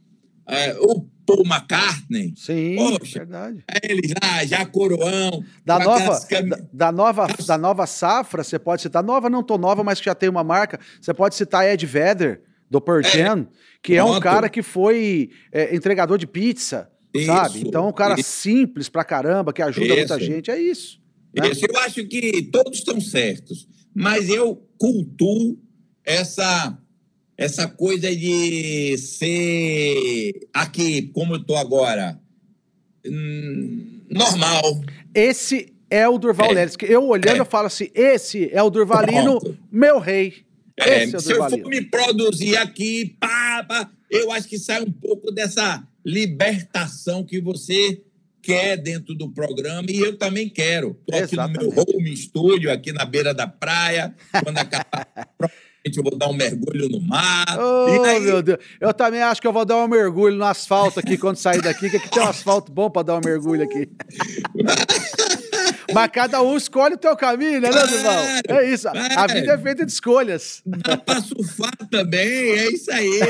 é, 0.48 0.74
o 0.80 1.06
Paul 1.32 1.46
McCartney, 1.46 2.34
Sim, 2.36 2.76
poxa, 2.76 3.20
verdade. 3.20 3.64
ele 3.82 4.02
já, 4.08 4.44
já 4.44 4.66
coroão. 4.66 5.42
Da 5.64 5.78
nova, 5.78 6.20
cam... 6.26 6.48
da, 6.48 6.58
da, 6.72 6.92
nova, 6.92 7.26
da 7.46 7.58
nova 7.58 7.86
safra, 7.86 8.44
você 8.44 8.58
pode 8.58 8.82
citar, 8.82 9.02
nova 9.02 9.30
não 9.30 9.42
tô 9.42 9.56
nova, 9.56 9.82
mas 9.82 9.98
que 9.98 10.06
já 10.06 10.14
tem 10.14 10.28
uma 10.28 10.44
marca, 10.44 10.78
você 11.00 11.14
pode 11.14 11.34
citar 11.34 11.66
Ed 11.66 11.84
Vedder, 11.86 12.42
do 12.70 12.80
Pearl 12.80 13.00
é, 13.00 13.46
que 13.82 13.94
é 13.94 14.02
um 14.02 14.18
cara 14.18 14.48
que 14.48 14.62
foi 14.62 15.30
é, 15.52 15.74
entregador 15.76 16.16
de 16.16 16.26
pizza, 16.26 16.90
isso, 17.14 17.26
sabe? 17.26 17.60
Então, 17.60 17.88
um 17.88 17.92
cara 17.92 18.18
isso. 18.18 18.30
simples 18.30 18.88
pra 18.88 19.04
caramba, 19.04 19.52
que 19.52 19.60
ajuda 19.60 19.88
isso. 19.88 19.96
muita 19.96 20.18
gente, 20.18 20.50
é 20.50 20.58
isso. 20.58 20.98
Né? 21.34 21.48
Isso, 21.50 21.66
eu 21.66 21.78
acho 21.80 22.06
que 22.06 22.42
todos 22.50 22.78
estão 22.78 22.98
certos, 22.98 23.68
mas 23.94 24.30
eu 24.30 24.66
cultuo 24.78 25.58
essa 26.04 26.78
essa 27.42 27.66
coisa 27.66 28.14
de 28.14 28.96
ser 28.98 30.48
aqui, 30.52 31.10
como 31.12 31.34
eu 31.34 31.40
estou 31.40 31.56
agora, 31.56 32.18
hum, 33.04 34.00
normal. 34.08 34.80
Esse 35.14 35.72
é 35.90 36.08
o 36.08 36.18
Durval 36.18 36.56
é. 36.56 36.66
Eu 36.82 37.06
olhando, 37.08 37.36
é. 37.36 37.40
eu 37.40 37.44
falo 37.44 37.66
assim: 37.66 37.90
esse 37.94 38.48
é 38.52 38.62
o 38.62 38.70
Durvalino, 38.70 39.40
Pronto. 39.40 39.58
meu 39.70 39.98
rei. 39.98 40.44
É, 40.78 41.02
é 41.02 41.18
se 41.18 41.32
eu 41.32 41.36
for 41.36 41.68
me 41.68 41.82
produzir 41.82 42.56
aqui, 42.56 43.16
pá, 43.20 43.64
pá, 43.68 43.90
eu 44.10 44.32
acho 44.32 44.48
que 44.48 44.58
sai 44.58 44.82
um 44.82 44.90
pouco 44.90 45.30
dessa 45.30 45.86
libertação 46.04 47.24
que 47.24 47.40
você 47.40 48.00
quer 48.40 48.76
dentro 48.76 49.14
do 49.14 49.30
programa 49.30 49.86
e 49.90 50.00
eu 50.00 50.16
também 50.16 50.48
quero. 50.48 50.98
Estou 51.06 51.22
aqui 51.22 51.36
no 51.36 51.48
meu 51.48 51.74
home 51.76 52.12
estúdio, 52.12 52.72
aqui 52.72 52.92
na 52.92 53.04
beira 53.04 53.34
da 53.34 53.46
praia. 53.46 54.14
Quando 54.42 54.58
acabar, 54.58 55.08
provavelmente 55.82 55.96
eu 55.96 56.02
vou 56.02 56.16
dar 56.16 56.28
um 56.28 56.34
mergulho 56.34 56.88
no 56.88 57.00
mar. 57.00 57.58
Oh, 57.58 58.02
aí... 58.04 58.20
meu 58.20 58.42
Deus. 58.42 58.58
Eu 58.80 58.94
também 58.94 59.22
acho 59.22 59.40
que 59.40 59.46
eu 59.46 59.52
vou 59.52 59.64
dar 59.64 59.76
um 59.76 59.88
mergulho 59.88 60.36
no 60.36 60.44
asfalto 60.44 61.00
aqui 61.00 61.18
quando 61.18 61.36
sair 61.36 61.60
daqui, 61.60 61.90
que 61.90 61.96
aqui 61.96 62.10
tem 62.10 62.22
um 62.22 62.26
asfalto 62.26 62.70
bom 62.70 62.90
para 62.90 63.02
dar 63.02 63.16
um 63.16 63.20
mergulho 63.24 63.64
aqui. 63.64 63.88
Mas 65.92 66.10
cada 66.10 66.40
um 66.40 66.56
escolhe 66.56 66.94
o 66.94 66.98
teu 66.98 67.14
caminho, 67.14 67.60
né, 67.60 67.68
claro, 67.68 67.88
Durval? 67.88 68.24
É 68.48 68.70
isso. 68.70 68.88
A 68.88 69.26
vida 69.26 69.52
é 69.52 69.58
feita 69.58 69.84
de 69.84 69.92
escolhas. 69.92 70.62
Dá 70.64 70.96
pra 70.96 71.20
surfar 71.20 71.76
também, 71.90 72.22
é 72.22 72.72
isso 72.72 72.90
aí. 72.90 73.20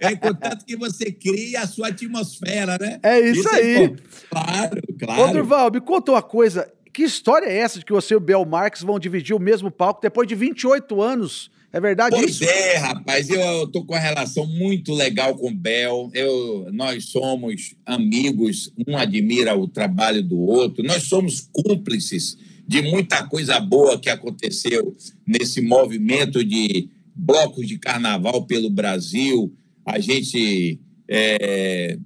É 0.00 0.16
contanto 0.16 0.64
que 0.64 0.76
você 0.76 1.12
cria 1.12 1.60
a 1.62 1.66
sua 1.66 1.88
atmosfera, 1.88 2.78
né? 2.80 2.98
É 3.02 3.20
isso, 3.20 3.40
isso 3.40 3.54
aí. 3.54 3.84
É, 3.84 3.96
claro, 4.30 4.82
claro. 4.98 5.22
Ô, 5.22 5.32
Durval, 5.32 5.70
me 5.70 5.80
conta 5.80 6.12
uma 6.12 6.22
coisa. 6.22 6.72
Que 6.90 7.02
história 7.02 7.46
é 7.46 7.58
essa 7.58 7.78
de 7.78 7.84
que 7.84 7.92
você 7.92 8.14
e 8.14 8.16
o 8.16 8.20
Bel 8.20 8.44
Marques 8.46 8.82
vão 8.82 8.98
dividir 8.98 9.36
o 9.36 9.40
mesmo 9.40 9.70
palco 9.70 10.00
depois 10.00 10.26
de 10.26 10.34
28 10.34 11.02
anos? 11.02 11.50
É 11.72 11.80
verdade 11.80 12.16
pois 12.16 12.30
isso? 12.30 12.44
Pois 12.44 12.50
é, 12.50 12.76
rapaz. 12.76 13.28
Eu 13.28 13.66
tô 13.68 13.84
com 13.84 13.92
uma 13.94 14.00
relação 14.00 14.46
muito 14.46 14.94
legal 14.94 15.36
com 15.36 15.48
o 15.48 15.54
Bel. 15.54 16.10
Eu, 16.14 16.68
nós 16.72 17.06
somos 17.06 17.74
amigos, 17.84 18.72
um 18.86 18.96
admira 18.96 19.56
o 19.56 19.68
trabalho 19.68 20.22
do 20.22 20.38
outro. 20.38 20.84
Nós 20.84 21.04
somos 21.04 21.48
cúmplices 21.52 22.36
de 22.66 22.82
muita 22.82 23.26
coisa 23.26 23.60
boa 23.60 23.98
que 23.98 24.08
aconteceu 24.08 24.96
nesse 25.26 25.60
movimento 25.60 26.44
de 26.44 26.88
blocos 27.14 27.66
de 27.66 27.78
carnaval 27.78 28.44
pelo 28.46 28.70
Brasil. 28.70 29.54
A 29.84 29.98
gente 29.98 30.80
é, 31.08 31.98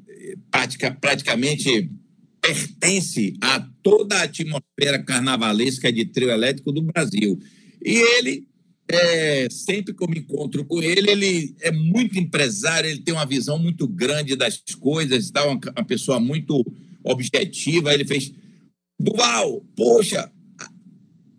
pratica, 0.51 0.90
praticamente 0.90 1.90
pertence 2.40 3.35
a 3.40 3.61
toda 3.83 4.16
a 4.16 4.23
atmosfera 4.23 5.03
carnavalesca 5.05 5.92
de 5.92 6.05
trio 6.05 6.31
elétrico 6.31 6.73
do 6.73 6.83
Brasil. 6.83 7.38
E 7.85 7.96
ele, 8.18 8.46
é, 8.94 9.48
sempre 9.50 9.94
que 9.94 10.03
eu 10.03 10.09
me 10.09 10.18
encontro 10.18 10.64
com 10.64 10.83
ele, 10.83 11.11
ele 11.11 11.55
é 11.61 11.70
muito 11.70 12.18
empresário, 12.18 12.88
ele 12.88 13.00
tem 13.00 13.14
uma 13.14 13.26
visão 13.26 13.59
muito 13.59 13.87
grande 13.87 14.37
das 14.37 14.59
coisas, 14.79 15.31
tá? 15.31 15.44
uma, 15.44 15.59
uma 15.76 15.85
pessoa 15.85 16.20
muito 16.20 16.64
objetiva. 17.05 17.92
Ele 17.92 18.05
fez, 18.05 18.33
Duval, 18.98 19.64
poxa, 19.74 20.31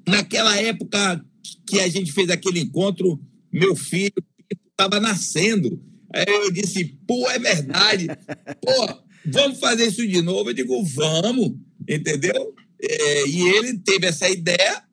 naquela 0.08 0.60
época 0.60 1.24
que 1.68 1.80
a 1.80 1.88
gente 1.88 2.12
fez 2.12 2.30
aquele 2.30 2.60
encontro, 2.60 3.20
meu 3.52 3.76
filho 3.76 4.14
estava 4.72 5.00
nascendo. 5.00 5.80
Aí 6.14 6.26
eu 6.28 6.52
disse, 6.52 6.86
pô, 7.06 7.30
é 7.30 7.38
verdade. 7.38 8.08
Pô, 8.62 9.04
vamos 9.26 9.60
fazer 9.60 9.88
isso 9.88 10.06
de 10.08 10.22
novo? 10.22 10.50
Eu 10.50 10.54
digo, 10.54 10.84
vamos, 10.84 11.54
entendeu? 11.88 12.56
É, 12.82 13.28
e 13.28 13.42
ele 13.42 13.78
teve 13.78 14.08
essa 14.08 14.28
ideia, 14.28 14.84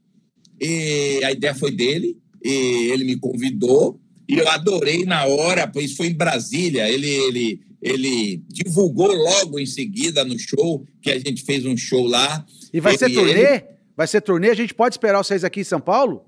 a 1.25 1.33
ideia 1.33 1.55
foi 1.55 1.71
dele, 1.71 2.18
ele 2.42 3.05
me 3.05 3.16
convidou, 3.16 4.01
e 4.29 4.38
eu 4.38 4.48
adorei 4.48 5.05
na 5.05 5.24
hora, 5.24 5.66
pois 5.66 5.96
foi 5.96 6.09
em 6.09 6.14
Brasília, 6.14 6.88
ele, 6.88 7.09
ele, 7.09 7.61
ele 7.81 8.42
divulgou 8.48 9.12
logo 9.12 9.59
em 9.59 9.66
seguida 9.66 10.24
no 10.24 10.38
show, 10.38 10.85
que 11.01 11.11
a 11.11 11.18
gente 11.18 11.42
fez 11.42 11.64
um 11.64 11.77
show 11.77 12.07
lá. 12.07 12.44
E 12.72 12.81
vai 12.81 12.96
ser 12.98 13.11
turnê? 13.11 13.33
Ele... 13.33 13.64
Vai 13.96 14.07
ser 14.07 14.20
turnê? 14.20 14.51
A 14.51 14.55
gente 14.55 14.74
pode 14.74 14.94
esperar 14.94 15.18
vocês 15.18 15.44
aqui 15.44 15.61
em 15.61 15.64
São 15.64 15.81
Paulo? 15.81 16.24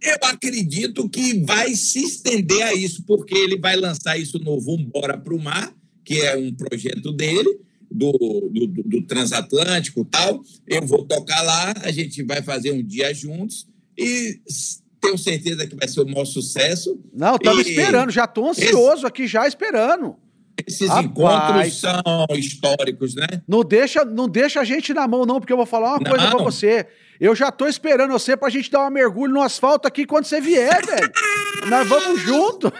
Eu 0.00 0.16
acredito 0.22 1.08
que 1.08 1.44
vai 1.44 1.74
se 1.74 2.02
estender 2.02 2.62
a 2.62 2.72
isso, 2.72 3.02
porque 3.04 3.34
ele 3.34 3.58
vai 3.58 3.76
lançar 3.76 4.16
isso 4.16 4.38
no 4.38 4.58
Vambora 4.58 5.18
para 5.18 5.34
o 5.34 5.38
Mar, 5.38 5.74
que 6.04 6.20
é 6.20 6.36
um 6.36 6.54
projeto 6.54 7.12
dele, 7.12 7.60
do, 7.90 8.12
do, 8.12 8.66
do 8.66 9.02
transatlântico 9.02 10.04
tal. 10.04 10.40
Eu 10.66 10.86
vou 10.86 11.04
tocar 11.04 11.42
lá, 11.42 11.74
a 11.82 11.90
gente 11.90 12.22
vai 12.22 12.40
fazer 12.40 12.70
um 12.70 12.82
dia 12.82 13.12
juntos 13.12 13.66
e 13.98 14.40
tenho 15.00 15.16
certeza 15.16 15.66
que 15.66 15.74
vai 15.74 15.88
ser 15.88 16.00
o 16.00 16.06
maior 16.06 16.24
sucesso. 16.24 17.00
Não, 17.12 17.36
estamos 17.36 17.66
esperando, 17.66 18.10
já 18.10 18.24
estou 18.24 18.48
ansioso 18.50 18.98
esse, 18.98 19.06
aqui, 19.06 19.26
já 19.26 19.46
esperando. 19.46 20.16
Esses 20.66 20.88
Rapaz, 20.88 21.06
encontros 21.06 21.80
são 21.80 22.26
históricos, 22.36 23.14
né? 23.14 23.26
Não 23.48 23.62
deixa, 23.64 24.04
não 24.04 24.28
deixa 24.28 24.60
a 24.60 24.64
gente 24.64 24.92
na 24.92 25.08
mão, 25.08 25.24
não, 25.24 25.40
porque 25.40 25.52
eu 25.52 25.56
vou 25.56 25.66
falar 25.66 25.92
uma 25.92 26.00
não. 26.00 26.10
coisa 26.10 26.28
para 26.28 26.42
você. 26.42 26.86
Eu 27.18 27.34
já 27.34 27.50
tô 27.50 27.66
esperando 27.66 28.10
você 28.10 28.36
pra 28.36 28.50
gente 28.50 28.70
dar 28.70 28.86
um 28.86 28.90
mergulho 28.90 29.32
no 29.32 29.42
asfalto 29.42 29.88
aqui 29.88 30.06
quando 30.06 30.24
você 30.24 30.40
vier, 30.40 30.84
velho. 30.84 31.12
Nós 31.68 31.88
vamos 31.88 32.20
junto. 32.20 32.72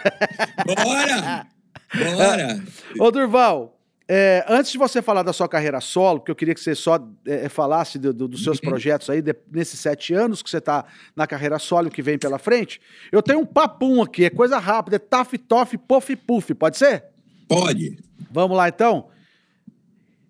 Bora! 0.65 1.47
Bora! 1.93 2.63
Ô, 2.99 3.11
Durval, 3.11 3.79
é, 4.07 4.43
antes 4.47 4.71
de 4.71 4.77
você 4.77 5.01
falar 5.01 5.23
da 5.23 5.31
sua 5.31 5.47
carreira 5.47 5.79
solo, 5.79 6.19
porque 6.19 6.31
eu 6.31 6.35
queria 6.35 6.53
que 6.53 6.59
você 6.59 6.75
só 6.75 6.99
é, 7.25 7.47
falasse 7.47 7.97
do, 7.97 8.13
do, 8.13 8.27
dos 8.27 8.43
seus 8.43 8.57
uhum. 8.57 8.69
projetos 8.69 9.09
aí, 9.09 9.21
de, 9.21 9.35
nesses 9.51 9.79
sete 9.79 10.13
anos 10.13 10.41
que 10.41 10.49
você 10.49 10.57
está 10.57 10.85
na 11.15 11.25
carreira 11.25 11.57
solo 11.59 11.89
que 11.89 12.01
vem 12.01 12.17
pela 12.17 12.37
frente, 12.37 12.81
eu 13.11 13.21
tenho 13.21 13.39
um 13.39 13.45
papum 13.45 14.01
aqui, 14.01 14.25
é 14.25 14.29
coisa 14.29 14.57
rápida, 14.57 14.97
é 14.97 14.99
taf, 14.99 15.37
tof, 15.37 15.77
puff, 15.77 16.15
puff, 16.15 16.53
pode 16.53 16.77
ser? 16.77 17.05
Pode. 17.47 17.97
Vamos 18.31 18.57
lá 18.57 18.67
então? 18.67 19.09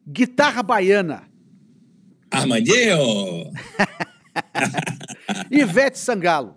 Guitarra 0.07 0.61
baiana. 0.61 1.23
Armandinho! 2.29 3.51
Ivete 5.49 5.97
Sangalo. 5.97 6.55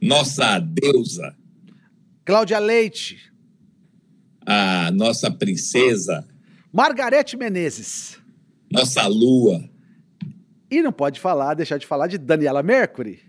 Nossa 0.00 0.58
deusa. 0.58 1.34
Cláudia 2.24 2.58
Leite 2.58 3.29
a 4.52 4.90
nossa 4.90 5.30
princesa. 5.30 6.26
Margarete 6.72 7.36
Menezes. 7.36 8.18
Nossa 8.68 9.06
lua. 9.06 9.62
E 10.68 10.82
não 10.82 10.90
pode 10.90 11.20
falar, 11.20 11.54
deixar 11.54 11.78
de 11.78 11.86
falar 11.86 12.08
de 12.08 12.18
Daniela 12.18 12.60
Mercury. 12.60 13.20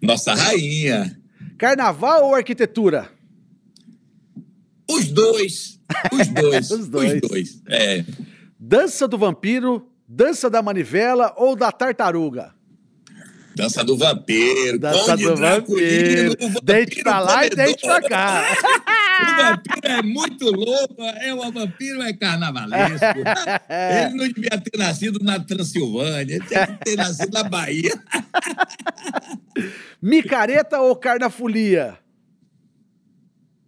Nossa 0.00 0.34
rainha. 0.34 1.20
Carnaval 1.58 2.26
ou 2.26 2.34
arquitetura? 2.36 3.10
Os 4.88 5.08
dois. 5.08 5.80
Os 6.12 6.28
dois. 6.28 6.70
Os 6.70 6.88
dois. 6.88 7.12
Os 7.14 7.20
dois. 7.28 7.62
É. 7.68 8.04
Dança 8.56 9.08
do 9.08 9.18
vampiro, 9.18 9.88
dança 10.06 10.48
da 10.48 10.62
manivela 10.62 11.34
ou 11.36 11.56
da 11.56 11.72
tartaruga? 11.72 12.54
Dança 13.56 13.82
do 13.82 13.96
vampiro. 13.96 14.78
Dança 14.78 15.16
do 15.16 15.34
vampiro. 15.34 16.36
Dente 16.62 17.02
pra 17.02 17.18
lá 17.18 17.46
e 17.46 17.50
dente 17.50 17.82
pra 17.82 18.00
cá. 18.00 18.44
o 19.20 19.36
vampiro 19.36 19.80
é 19.84 20.02
muito 20.02 20.50
louco. 20.50 21.02
É 21.02 21.34
o 21.34 21.52
vampiro 21.52 22.02
é 22.02 22.12
carnavalesco. 22.12 23.04
Ele 23.68 24.14
não 24.14 24.28
devia 24.28 24.60
ter 24.60 24.78
nascido 24.78 25.18
na 25.22 25.40
Transilvânia. 25.40 26.36
Ele 26.36 26.46
tinha 26.46 26.66
que 26.66 26.84
ter 26.84 26.96
nascido 26.96 27.32
na 27.32 27.44
Bahia. 27.44 27.92
Micareta 30.00 30.80
ou 30.80 30.96
carnafolia? 30.96 31.98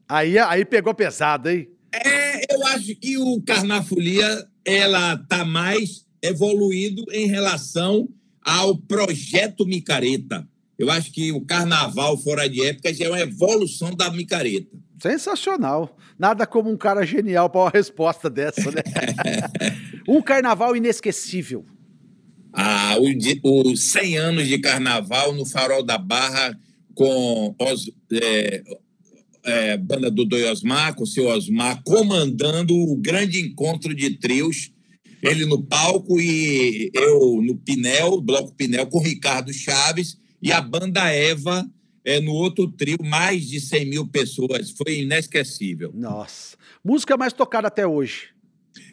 Aí, 0.09 0.39
aí 0.39 0.65
pegou 0.65 0.95
pesado, 0.95 1.49
hein? 1.49 1.69
É, 1.93 2.55
eu 2.55 2.67
acho 2.67 2.95
que 2.97 3.17
o 3.17 3.41
carnafolia 3.43 4.47
ela 4.65 5.17
tá 5.17 5.45
mais 5.45 6.05
evoluído 6.23 7.05
em 7.13 7.27
relação 7.27 8.09
ao 8.43 8.77
projeto 8.77 9.67
micareta. 9.67 10.47
Eu 10.79 10.91
acho 10.91 11.13
que 11.13 11.31
o 11.33 11.41
carnaval 11.41 12.19
fora 12.19 12.49
de 12.49 12.65
época 12.65 12.93
já 12.93 13.07
é 13.07 13.09
uma 13.09 13.21
evolução 13.21 13.95
da 13.95 14.11
micareta. 14.11 14.77
Sensacional. 15.01 15.97
Nada 16.19 16.47
como 16.47 16.71
um 16.71 16.77
cara 16.77 17.05
genial 17.05 17.51
para 17.51 17.63
uma 17.63 17.71
resposta 17.71 18.31
dessa, 18.31 18.71
né? 18.71 18.83
um 20.09 20.23
carnaval 20.23 20.77
inesquecível. 20.77 21.65
Ah, 22.53 22.97
os 22.99 23.91
100 23.91 24.17
anos 24.17 24.47
de 24.47 24.59
carnaval 24.59 25.35
no 25.35 25.45
Farol 25.45 25.83
da 25.83 25.99
Barra 25.99 26.57
com 26.95 27.55
os, 27.59 27.91
é, 28.13 28.63
é, 29.45 29.77
banda 29.77 30.11
do 30.11 30.25
Doi 30.25 30.45
Osmar, 30.49 30.95
com 30.95 31.03
o 31.03 31.07
seu 31.07 31.27
Osmar, 31.27 31.83
comandando 31.85 32.75
o 32.75 32.97
grande 32.97 33.41
encontro 33.41 33.93
de 33.93 34.19
trios 34.19 34.73
ele 35.25 35.47
no 35.47 35.63
palco 35.63 36.21
e 36.21 36.91
eu 36.93 37.41
no 37.41 37.57
Pinel, 37.57 38.21
Bloco 38.21 38.55
Pinel, 38.55 38.87
com 38.87 39.01
Ricardo 39.01 39.53
Chaves 39.55 40.19
e 40.43 40.53
a 40.53 40.61
banda 40.61 41.11
Eva 41.11 41.67
é, 42.05 42.21
no 42.21 42.33
outro 42.33 42.69
trio, 42.69 42.99
mais 43.03 43.49
de 43.49 43.61
100 43.61 43.87
mil 43.87 44.07
pessoas. 44.07 44.71
Foi 44.71 45.01
inesquecível. 45.01 45.91
Nossa. 45.95 46.57
Música 46.85 47.17
mais 47.17 47.33
tocada 47.33 47.69
até 47.69 47.87
hoje? 47.87 48.29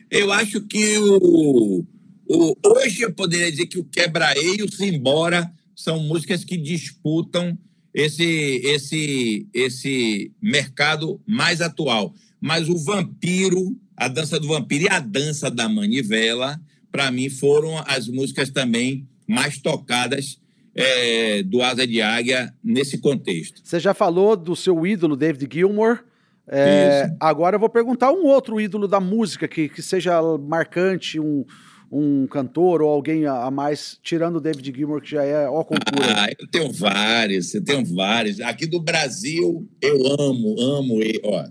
Eu 0.10 0.32
acho 0.32 0.62
que 0.62 0.98
o, 0.98 1.86
o 2.28 2.56
hoje 2.66 3.02
eu 3.02 3.14
poderia 3.14 3.52
dizer 3.52 3.68
que 3.68 3.80
o 3.80 3.86
Quebra-E 3.86 4.58
e 4.60 4.64
o 4.64 4.72
Simbora 4.72 5.52
são 5.76 6.00
músicas 6.00 6.44
que 6.44 6.58
disputam 6.58 7.58
esse, 7.94 8.62
esse, 8.64 9.48
esse 9.54 10.32
mercado 10.42 11.22
mais 11.28 11.62
atual. 11.62 12.14
Mas 12.40 12.70
o 12.70 12.78
Vampiro 12.78 13.78
a 14.02 14.08
dança 14.08 14.40
do 14.40 14.48
vampiro 14.48 14.86
e 14.86 14.90
a 14.90 15.00
dança 15.00 15.52
da 15.52 15.70
manivela, 15.70 16.60
para 16.92 17.12
mim, 17.12 17.30
foram 17.30 17.78
as 17.86 18.08
músicas 18.08 18.50
também 18.50 19.08
mais 19.28 19.60
tocadas 19.60 20.41
é, 20.76 21.44
do 21.44 21.62
Asa 21.62 21.86
de 21.86 22.02
Águia 22.02 22.54
nesse 22.64 22.98
contexto. 22.98 23.62
Você 23.64 23.80
já 23.80 23.94
falou 23.94 24.36
do 24.36 24.56
seu 24.56 24.86
ídolo, 24.86 25.16
David 25.16 25.48
Gilmour. 25.52 26.04
É, 26.48 27.10
agora 27.20 27.56
eu 27.56 27.60
vou 27.60 27.70
perguntar 27.70 28.12
um 28.12 28.26
outro 28.26 28.60
ídolo 28.60 28.88
da 28.88 29.00
música 29.00 29.48
que, 29.48 29.70
que 29.70 29.82
seja 29.82 30.22
marcante, 30.38 31.20
um, 31.20 31.46
um 31.92 32.28
cantor 32.28 32.82
ou 32.82 32.90
alguém 32.90 33.26
a 33.26 33.50
mais, 33.52 34.00
tirando 34.02 34.38
o 34.38 34.42
David 34.42 34.74
Gilmour, 34.76 35.02
que 35.02 35.12
já 35.12 35.24
é 35.24 35.48
ó 35.48 35.64
concura. 35.64 36.14
Ah, 36.16 36.30
eu 36.38 36.48
tenho 36.48 36.72
vários, 36.72 37.54
eu 37.54 37.64
tenho 37.64 37.86
vários. 37.86 38.40
Aqui 38.42 38.66
do 38.66 38.82
Brasil, 38.82 39.70
eu 39.82 40.08
amo, 40.20 40.60
amo 40.60 41.02
ele. 41.02 41.22
Ó, 41.24 41.46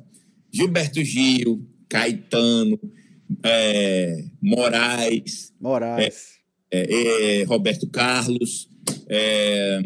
Gilberto 0.53 1.03
Gil, 1.05 1.67
Caetano, 1.89 2.79
é, 3.45 4.25
Moraes. 4.43 5.53
Moraes. 5.61 6.39
é, 6.71 7.41
é, 7.41 7.45
Roberto 7.45 7.89
Carlos, 7.89 8.69
é, 9.13 9.81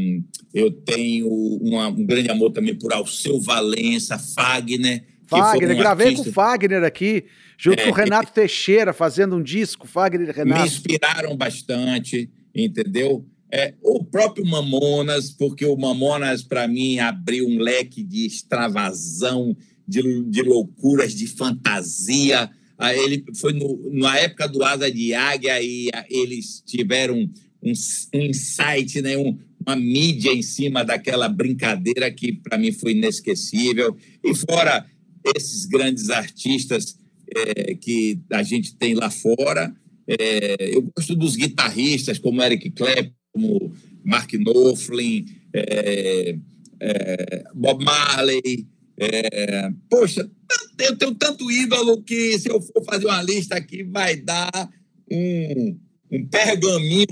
eu 0.52 0.70
tenho 0.70 1.28
uma, 1.28 1.88
um 1.88 2.04
grande 2.04 2.30
amor 2.30 2.50
também 2.50 2.74
por 2.74 2.92
Alceu 2.92 3.40
Valença, 3.40 4.18
Fagner. 4.18 5.02
Fagner, 5.26 5.74
gravei 5.78 6.08
artista... 6.08 6.24
com 6.24 6.30
o 6.30 6.32
Fagner 6.34 6.84
aqui, 6.84 7.24
junto 7.56 7.80
é, 7.80 7.84
com 7.84 7.90
o 7.90 7.94
Renato 7.94 8.30
Teixeira, 8.32 8.92
fazendo 8.92 9.36
um 9.36 9.42
disco, 9.42 9.86
Fagner 9.86 10.28
e 10.28 10.32
Renato. 10.32 10.60
Me 10.60 10.66
inspiraram 10.66 11.34
bastante, 11.34 12.30
entendeu? 12.54 13.24
É, 13.50 13.72
o 13.82 14.04
próprio 14.04 14.44
Mamonas, 14.44 15.30
porque 15.30 15.64
o 15.64 15.74
Mamonas, 15.74 16.42
para 16.42 16.68
mim, 16.68 16.98
abriu 16.98 17.48
um 17.48 17.58
leque 17.58 18.02
de 18.02 18.26
extravasão, 18.26 19.56
de, 19.88 20.22
de 20.24 20.42
loucuras, 20.42 21.14
de 21.14 21.26
fantasia. 21.28 22.50
Ele 22.78 23.24
foi 23.40 23.54
no, 23.54 23.90
na 23.90 24.18
época 24.18 24.46
do 24.48 24.62
Asa 24.62 24.90
de 24.90 25.14
Águia 25.14 25.62
e 25.62 25.88
ah, 25.94 26.04
eles 26.10 26.62
tiveram 26.66 27.30
um, 27.64 27.72
um 28.14 28.22
insight, 28.22 29.00
né, 29.00 29.16
um, 29.16 29.38
uma 29.66 29.76
mídia 29.76 30.32
em 30.32 30.42
cima 30.42 30.84
daquela 30.84 31.28
brincadeira 31.28 32.10
que 32.10 32.32
para 32.32 32.58
mim 32.58 32.72
foi 32.72 32.92
inesquecível. 32.92 33.96
E 34.22 34.34
fora 34.34 34.86
esses 35.34 35.64
grandes 35.64 36.10
artistas 36.10 36.98
é, 37.34 37.74
que 37.74 38.20
a 38.30 38.42
gente 38.42 38.76
tem 38.76 38.94
lá 38.94 39.10
fora, 39.10 39.74
é, 40.06 40.76
eu 40.76 40.82
gosto 40.94 41.14
dos 41.14 41.34
guitarristas 41.34 42.18
como 42.18 42.42
Eric 42.42 42.70
Clapton, 42.70 43.12
como 43.32 43.72
Mark 44.04 44.30
Knopfler, 44.34 45.24
é, 45.52 46.36
é, 46.80 47.44
Bob 47.54 47.84
Marley. 47.84 48.66
É, 48.96 49.70
poxa, 49.90 50.30
eu 50.78 50.96
tenho 50.96 51.14
tanto 51.14 51.50
ídolo 51.50 52.02
que 52.02 52.38
se 52.38 52.48
eu 52.48 52.60
for 52.60 52.84
fazer 52.84 53.06
uma 53.06 53.22
lista 53.22 53.56
aqui 53.56 53.82
vai 53.82 54.16
dar 54.16 54.70
um, 55.10 55.76
um 56.10 56.26
pergaminho 56.26 57.06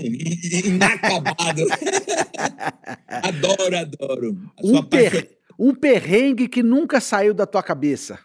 inacabado. 0.65 1.65
adoro, 3.07 3.77
adoro. 3.77 4.51
Um, 4.63 4.83
per, 4.83 5.29
um 5.57 5.73
perrengue 5.73 6.47
que 6.47 6.63
nunca 6.63 6.99
saiu 6.99 7.33
da 7.33 7.45
tua 7.45 7.63
cabeça. 7.63 8.19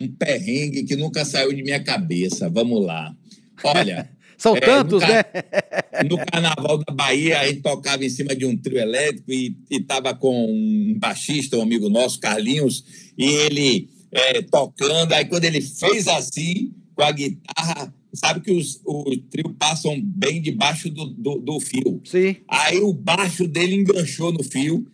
Um 0.00 0.08
perrengue 0.08 0.84
que 0.84 0.96
nunca 0.96 1.24
saiu 1.24 1.52
de 1.52 1.62
minha 1.62 1.82
cabeça. 1.82 2.48
Vamos 2.48 2.84
lá. 2.84 3.14
Olha. 3.62 4.10
São 4.40 4.56
é, 4.56 4.60
tantos, 4.60 5.02
no, 5.02 5.08
né? 5.08 5.22
no 6.08 6.16
Carnaval 6.16 6.78
da 6.78 6.94
Bahia, 6.94 7.40
a 7.40 7.46
gente 7.46 7.60
tocava 7.60 8.02
em 8.02 8.08
cima 8.08 8.34
de 8.34 8.46
um 8.46 8.56
trio 8.56 8.78
elétrico 8.78 9.30
e 9.30 9.54
estava 9.70 10.14
com 10.14 10.46
um 10.46 10.98
baixista, 10.98 11.58
um 11.58 11.62
amigo 11.62 11.90
nosso, 11.90 12.18
Carlinhos, 12.18 12.82
e 13.18 13.26
ele 13.26 13.90
é, 14.10 14.40
tocando. 14.40 15.12
Aí, 15.12 15.26
quando 15.26 15.44
ele 15.44 15.60
fez 15.60 16.08
assim, 16.08 16.72
com 16.94 17.02
a 17.02 17.12
guitarra, 17.12 17.92
sabe 18.12 18.40
que 18.40 18.52
os, 18.52 18.80
o 18.84 19.04
trio 19.30 19.54
passam 19.58 20.00
bem 20.02 20.40
debaixo 20.40 20.90
do, 20.90 21.06
do, 21.06 21.38
do, 21.38 21.60
fio. 21.60 22.00
Sim. 22.04 22.36
Aí 22.48 22.78
o 22.78 22.92
baixo 22.92 23.46
dele 23.46 23.76
enganchou 23.76 24.32
no 24.32 24.42
fio 24.42 24.86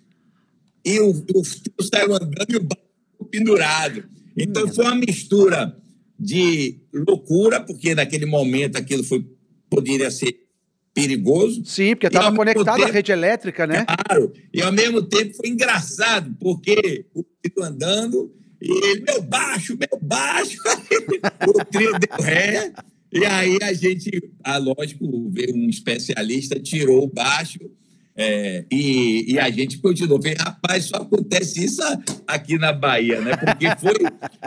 e 0.84 1.00
o, 1.00 1.10
o 1.34 1.44
fio 1.44 1.72
saiu 1.82 2.14
andando 2.14 2.50
e 2.50 2.56
o 2.56 2.62
baixo 2.62 3.30
pendurado. 3.30 4.04
Então, 4.36 4.64
hum. 4.64 4.72
foi 4.72 4.84
uma 4.84 4.94
mistura 4.94 5.76
de 6.18 6.78
loucura, 6.92 7.60
porque 7.60 7.94
naquele 7.94 8.26
momento 8.26 8.76
aquilo 8.76 9.04
foi 9.04 9.24
poderia 9.68 10.10
ser 10.10 10.46
perigoso. 10.94 11.62
Sim, 11.66 11.94
porque 11.94 12.06
estava 12.06 12.34
conectado 12.34 12.76
tempo, 12.76 12.88
à 12.88 12.92
rede 12.92 13.12
elétrica, 13.12 13.66
né? 13.66 13.84
Claro. 13.84 14.32
E 14.52 14.62
ao 14.62 14.72
mesmo 14.72 15.02
tempo 15.02 15.34
foi 15.34 15.48
engraçado, 15.48 16.34
porque 16.40 17.04
o 17.14 17.22
trio 17.22 17.62
andando, 17.62 18.32
e 18.62 18.70
ele, 18.70 19.02
meu 19.02 19.20
baixo, 19.20 19.76
meu 19.76 20.00
baixo, 20.00 20.58
o 21.46 21.64
trio 21.66 21.92
deu 21.98 22.24
ré. 22.24 22.72
E 23.12 23.24
aí 23.24 23.58
a 23.62 23.72
gente, 23.72 24.10
ah, 24.42 24.58
lógico, 24.58 25.30
veio 25.30 25.54
um 25.54 25.68
especialista, 25.68 26.58
tirou 26.60 27.04
o 27.04 27.12
baixo. 27.12 27.58
É, 28.18 28.64
e, 28.72 29.34
e, 29.34 29.38
a 29.38 29.50
gente 29.50 29.78
continuou. 29.78 30.20
Falei, 30.20 30.36
rapaz, 30.38 30.84
só 30.86 30.96
acontece 30.96 31.64
isso 31.64 31.82
aqui 32.26 32.58
na 32.58 32.72
Bahia, 32.72 33.20
né? 33.20 33.36
Porque 33.36 33.66
foi 33.78 33.94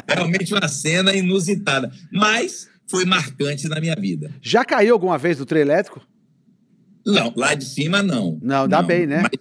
realmente 0.08 0.54
uma 0.54 0.68
cena 0.68 1.16
inusitada. 1.16 1.92
Mas 2.12 2.68
foi 2.88 3.06
marcante 3.06 3.68
na 3.68 3.80
minha 3.80 3.96
vida. 3.96 4.34
Já 4.42 4.66
caiu 4.66 4.94
alguma 4.94 5.18
vez 5.18 5.38
do 5.38 5.46
trem 5.46 5.62
elétrico? 5.62 6.02
Não, 7.06 7.32
lá 7.36 7.54
de 7.54 7.64
cima 7.64 8.02
não. 8.02 8.40
Não, 8.42 8.68
dá 8.68 8.82
não. 8.82 8.88
bem, 8.88 9.06
né? 9.06 9.22
Mas 9.22 9.32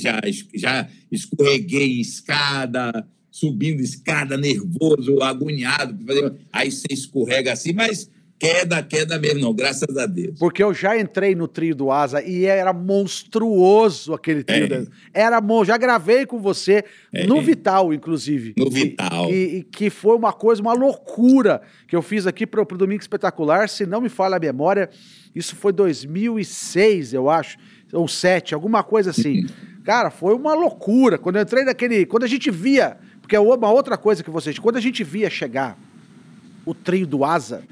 já, 0.00 0.20
já, 0.20 0.20
já 0.54 0.88
escorreguei 1.10 2.00
escada, 2.00 3.06
subindo 3.30 3.80
escada, 3.80 4.36
nervoso, 4.36 5.22
agoniado. 5.22 5.96
Aí 6.52 6.70
você 6.70 6.88
escorrega 6.90 7.52
assim, 7.52 7.72
mas 7.72 8.10
queda, 8.42 8.82
queda 8.82 9.18
mesmo, 9.20 9.40
não, 9.40 9.54
graças 9.54 9.96
a 9.96 10.04
Deus. 10.04 10.36
Porque 10.36 10.60
eu 10.64 10.74
já 10.74 10.98
entrei 10.98 11.32
no 11.32 11.46
trio 11.46 11.76
do 11.76 11.92
Asa 11.92 12.20
e 12.20 12.44
era 12.44 12.72
monstruoso 12.72 14.12
aquele 14.12 14.42
trio. 14.42 14.88
É. 15.14 15.22
Era 15.22 15.40
Já 15.64 15.76
gravei 15.76 16.26
com 16.26 16.40
você 16.40 16.84
é. 17.12 17.24
no 17.24 17.40
Vital, 17.40 17.94
inclusive. 17.94 18.52
No 18.56 18.68
Vital. 18.68 19.30
E, 19.30 19.62
que 19.70 19.88
foi 19.88 20.16
uma 20.16 20.32
coisa, 20.32 20.60
uma 20.60 20.72
loucura 20.72 21.62
que 21.86 21.94
eu 21.94 22.02
fiz 22.02 22.26
aqui 22.26 22.44
pro, 22.44 22.66
pro 22.66 22.76
Domingo 22.76 23.00
Espetacular. 23.00 23.68
Se 23.68 23.86
não 23.86 24.00
me 24.00 24.08
falha 24.08 24.36
a 24.36 24.40
memória, 24.40 24.90
isso 25.32 25.54
foi 25.54 25.72
2006, 25.72 27.14
eu 27.14 27.30
acho, 27.30 27.58
ou 27.92 28.08
7, 28.08 28.54
alguma 28.54 28.82
coisa 28.82 29.10
assim. 29.10 29.42
Uhum. 29.42 29.48
Cara, 29.84 30.10
foi 30.10 30.34
uma 30.34 30.54
loucura. 30.54 31.16
Quando 31.16 31.36
eu 31.36 31.42
entrei 31.42 31.64
naquele. 31.64 32.04
Quando 32.06 32.24
a 32.24 32.28
gente 32.28 32.50
via. 32.50 32.96
Porque 33.20 33.36
é 33.36 33.40
uma 33.40 33.70
outra 33.70 33.96
coisa 33.96 34.24
que 34.24 34.30
vocês. 34.30 34.58
Quando 34.58 34.76
a 34.76 34.80
gente 34.80 35.04
via 35.04 35.30
chegar 35.30 35.78
o 36.66 36.74
trio 36.74 37.06
do 37.06 37.24
Asa 37.24 37.62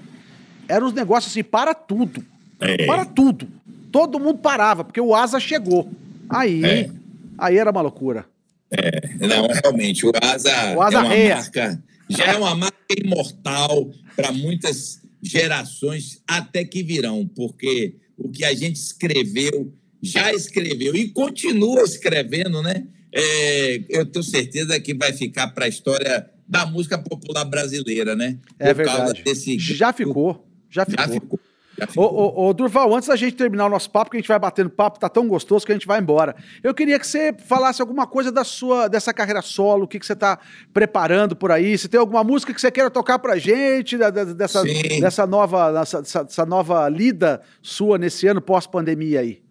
eram 0.71 0.87
os 0.87 0.93
negócios 0.93 1.33
assim, 1.33 1.43
para 1.43 1.75
tudo. 1.75 2.25
É. 2.61 2.87
Para 2.87 3.05
tudo. 3.05 3.49
Todo 3.91 4.21
mundo 4.21 4.39
parava, 4.39 4.85
porque 4.85 5.01
o 5.01 5.15
Asa 5.15 5.41
chegou. 5.41 5.91
Aí, 6.29 6.65
é. 6.65 6.91
aí 7.37 7.59
era 7.59 7.71
uma 7.71 7.81
loucura. 7.81 8.25
É, 8.71 9.27
não, 9.27 9.49
realmente, 9.49 10.07
o 10.07 10.13
Asa, 10.23 10.77
o 10.77 10.81
Asa 10.81 10.99
é 10.99 11.01
uma 11.01 11.09
reia. 11.09 11.37
marca, 11.37 11.83
já 12.09 12.25
é 12.27 12.37
uma 12.37 12.55
marca 12.55 12.77
imortal 12.97 13.91
para 14.15 14.31
muitas 14.31 15.01
gerações 15.21 16.23
até 16.27 16.65
que 16.65 16.83
virão, 16.83 17.29
porque 17.35 17.97
o 18.17 18.29
que 18.29 18.45
a 18.45 18.55
gente 18.55 18.77
escreveu, 18.77 19.73
já 20.01 20.33
escreveu 20.33 20.95
e 20.95 21.09
continua 21.09 21.83
escrevendo, 21.83 22.63
né? 22.63 22.87
É, 23.13 23.83
eu 23.89 24.07
tenho 24.07 24.23
certeza 24.23 24.79
que 24.79 24.95
vai 24.95 25.13
ficar 25.13 25.49
para 25.49 25.65
a 25.65 25.69
história 25.69 26.31
da 26.47 26.65
música 26.65 26.97
popular 26.97 27.45
brasileira, 27.45 28.15
né? 28.15 28.39
É 28.59 28.69
Por 28.69 28.85
verdade. 28.85 29.23
Desse... 29.25 29.59
Já 29.59 29.93
ficou. 29.93 30.47
Já 30.71 30.85
ficou. 30.87 31.41
Já 31.79 31.87
ficou. 31.87 32.05
Ô, 32.05 32.45
ô, 32.45 32.49
ô, 32.49 32.55
Durval, 32.55 32.95
antes 32.95 33.09
da 33.09 33.17
gente 33.17 33.37
terminar 33.37 33.67
o 33.67 33.71
nosso 33.71 33.91
papo, 33.91 34.11
que 34.11 34.17
a 34.17 34.21
gente 34.21 34.29
vai 34.29 34.39
batendo 34.39 34.69
papo, 34.71 34.99
tá 34.99 35.09
tão 35.09 35.27
gostoso 35.27 35.65
que 35.65 35.73
a 35.73 35.75
gente 35.75 35.87
vai 35.87 36.01
embora. 36.01 36.37
Eu 36.63 36.75
queria 36.75 36.99
que 36.99 37.07
você 37.07 37.33
falasse 37.33 37.81
alguma 37.81 38.07
coisa 38.07 38.31
da 38.31 38.45
sua, 38.45 38.89
dessa 38.89 39.13
carreira 39.13 39.41
solo, 39.41 39.85
o 39.85 39.89
que, 39.89 39.99
que 39.99 40.07
você 40.07 40.15
tá 40.15 40.39
preparando 40.73 41.35
por 41.35 41.51
aí. 41.51 41.77
Se 41.79 41.89
tem 41.89 41.99
alguma 41.99 42.23
música 42.23 42.53
que 42.53 42.61
você 42.61 42.71
queira 42.71 42.91
tocar 42.91 43.19
pra 43.19 43.39
gente, 43.39 43.97
da, 43.97 44.11
da, 44.11 44.25
dessa, 44.25 44.63
dessa, 44.63 45.27
nova, 45.27 45.73
dessa, 45.73 46.03
dessa 46.03 46.47
nova 46.47 46.89
lida 46.89 47.41
sua 47.63 47.99
nesse 47.99 48.27
ano 48.27 48.41
pós-pandemia 48.41 49.21
aí. 49.21 49.43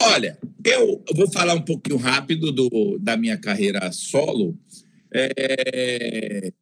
Olha, 0.00 0.38
eu 0.64 1.02
vou 1.14 1.30
falar 1.32 1.54
um 1.54 1.62
pouquinho 1.62 1.96
rápido 1.96 2.52
do, 2.52 2.98
da 3.00 3.16
minha 3.16 3.38
carreira 3.38 3.90
solo. 3.92 4.54
É, 5.12 6.52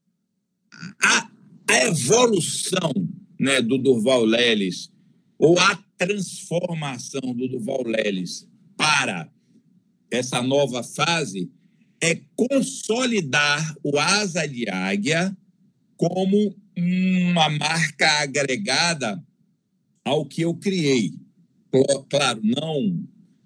a, 1.02 1.28
a 1.68 1.84
evolução 1.86 2.92
né, 3.38 3.60
do 3.60 3.78
Durval 3.78 4.24
Leles, 4.24 4.90
ou 5.38 5.58
a 5.58 5.76
transformação 5.96 7.20
do 7.34 7.48
Durval 7.48 7.82
Leles 7.84 8.48
para 8.76 9.30
essa 10.10 10.42
nova 10.42 10.82
fase, 10.82 11.50
é 12.00 12.20
consolidar 12.36 13.74
o 13.82 13.98
Asa 13.98 14.46
de 14.46 14.68
Águia 14.68 15.36
como 15.96 16.54
uma 16.76 17.48
marca 17.48 18.20
agregada 18.20 19.22
ao 20.04 20.26
que 20.26 20.42
eu 20.42 20.54
criei. 20.54 21.12
Claro, 22.08 22.40
não, 22.42 23.02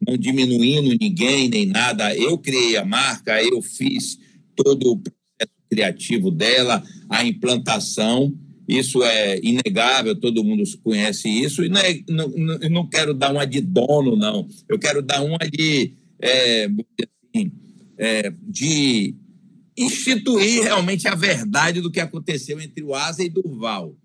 não 0.07 0.16
diminuindo 0.16 0.96
ninguém 1.01 1.48
nem 1.48 1.66
nada. 1.66 2.14
Eu 2.14 2.37
criei 2.37 2.77
a 2.77 2.85
marca, 2.85 3.42
eu 3.42 3.62
fiz 3.62 4.18
todo 4.57 4.93
o 4.93 4.99
processo 4.99 5.59
criativo 5.70 6.30
dela, 6.30 6.82
a 7.09 7.24
implantação 7.24 8.34
isso 8.69 9.03
é 9.03 9.41
inegável, 9.43 10.14
todo 10.14 10.45
mundo 10.45 10.62
conhece 10.85 11.27
isso, 11.27 11.64
e 11.64 11.71
não, 11.71 11.81
é, 11.81 12.01
não, 12.07 12.29
não 12.71 12.87
quero 12.87 13.14
dar 13.14 13.33
uma 13.33 13.47
de 13.47 13.62
dono, 13.62 14.14
não. 14.14 14.47
Eu 14.69 14.79
quero 14.79 15.01
dar 15.01 15.23
uma 15.23 15.39
de, 15.39 15.95
é, 16.21 16.66
assim, 17.35 17.51
é, 17.97 18.31
de 18.43 19.14
instituir 19.75 20.64
realmente 20.64 21.09
a 21.09 21.14
verdade 21.14 21.81
do 21.81 21.91
que 21.91 22.01
aconteceu 22.01 22.61
entre 22.61 22.85
o 22.85 22.95
Asa 22.95 23.23
e 23.23 23.31
Durval. 23.31 23.97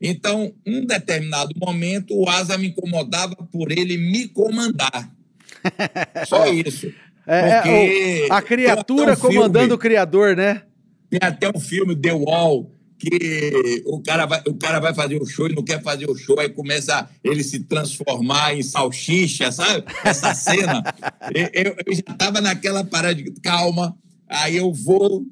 Então, 0.00 0.54
um 0.66 0.86
determinado 0.86 1.52
momento, 1.58 2.16
o 2.16 2.26
Asa 2.26 2.56
me 2.56 2.68
incomodava 2.68 3.36
por 3.52 3.70
ele 3.70 3.98
me 3.98 4.28
comandar. 4.28 5.14
Só 6.26 6.46
isso. 6.46 6.90
É, 7.26 8.24
é 8.24 8.26
a 8.30 8.40
criatura 8.40 9.12
um 9.12 9.16
comandando 9.16 9.58
filme, 9.58 9.74
o 9.74 9.78
criador, 9.78 10.34
né? 10.34 10.62
Tem 11.10 11.20
até 11.22 11.50
um 11.54 11.60
filme, 11.60 11.94
The 11.94 12.14
Wall, 12.14 12.72
que 13.00 13.82
o 13.86 14.00
cara, 14.02 14.26
vai, 14.26 14.42
o 14.46 14.54
cara 14.54 14.78
vai 14.78 14.94
fazer 14.94 15.20
o 15.20 15.26
show 15.26 15.48
e 15.48 15.54
não 15.54 15.64
quer 15.64 15.82
fazer 15.82 16.08
o 16.08 16.14
show, 16.14 16.38
aí 16.38 16.50
começa 16.50 17.08
ele 17.24 17.42
se 17.42 17.60
transformar 17.60 18.54
em 18.54 18.62
salsicha, 18.62 19.50
sabe? 19.50 19.84
Essa 20.04 20.34
cena. 20.34 20.82
eu, 21.54 21.74
eu 21.86 21.94
já 21.94 22.12
estava 22.12 22.40
naquela 22.42 22.84
parada 22.84 23.14
de 23.14 23.32
calma, 23.40 23.96
aí 24.28 24.58
eu 24.58 24.70
vou 24.72 25.24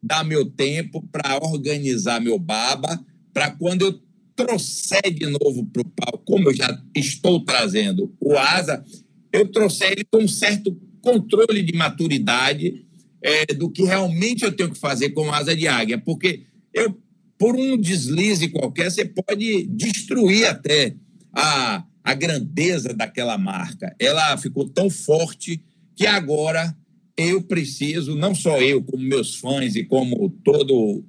dar 0.00 0.24
meu 0.24 0.46
tempo 0.48 1.02
para 1.10 1.36
organizar 1.42 2.20
meu 2.20 2.38
baba, 2.38 3.04
para 3.34 3.50
quando 3.50 3.82
eu 3.82 4.00
trouxer 4.36 5.12
de 5.12 5.26
novo 5.26 5.66
para 5.66 5.82
o 5.82 5.84
palco, 5.84 6.22
como 6.24 6.50
eu 6.50 6.54
já 6.54 6.80
estou 6.94 7.44
trazendo 7.44 8.14
o 8.20 8.36
Asa, 8.36 8.84
eu 9.32 9.50
trouxer 9.50 9.92
ele 9.92 10.04
com 10.04 10.22
um 10.22 10.28
certo 10.28 10.78
controle 11.02 11.62
de 11.62 11.76
maturidade 11.76 12.86
é, 13.20 13.46
do 13.46 13.68
que 13.68 13.82
realmente 13.82 14.44
eu 14.44 14.52
tenho 14.52 14.70
que 14.70 14.78
fazer 14.78 15.10
com 15.10 15.32
Asa 15.32 15.56
de 15.56 15.66
Águia, 15.66 15.98
porque 15.98 16.44
eu 16.72 16.96
por 17.38 17.54
um 17.54 17.76
deslize 17.76 18.48
qualquer, 18.48 18.90
você 18.90 19.04
pode 19.04 19.66
destruir 19.66 20.46
até 20.46 20.94
a, 21.32 21.84
a 22.02 22.14
grandeza 22.14 22.94
daquela 22.94 23.36
marca. 23.36 23.94
Ela 23.98 24.36
ficou 24.38 24.68
tão 24.68 24.88
forte 24.88 25.62
que 25.94 26.06
agora 26.06 26.76
eu 27.16 27.42
preciso, 27.42 28.14
não 28.14 28.34
só 28.34 28.60
eu, 28.60 28.82
como 28.82 29.02
meus 29.02 29.36
fãs 29.36 29.74
e 29.74 29.84
como 29.84 30.30
todo 30.44 31.04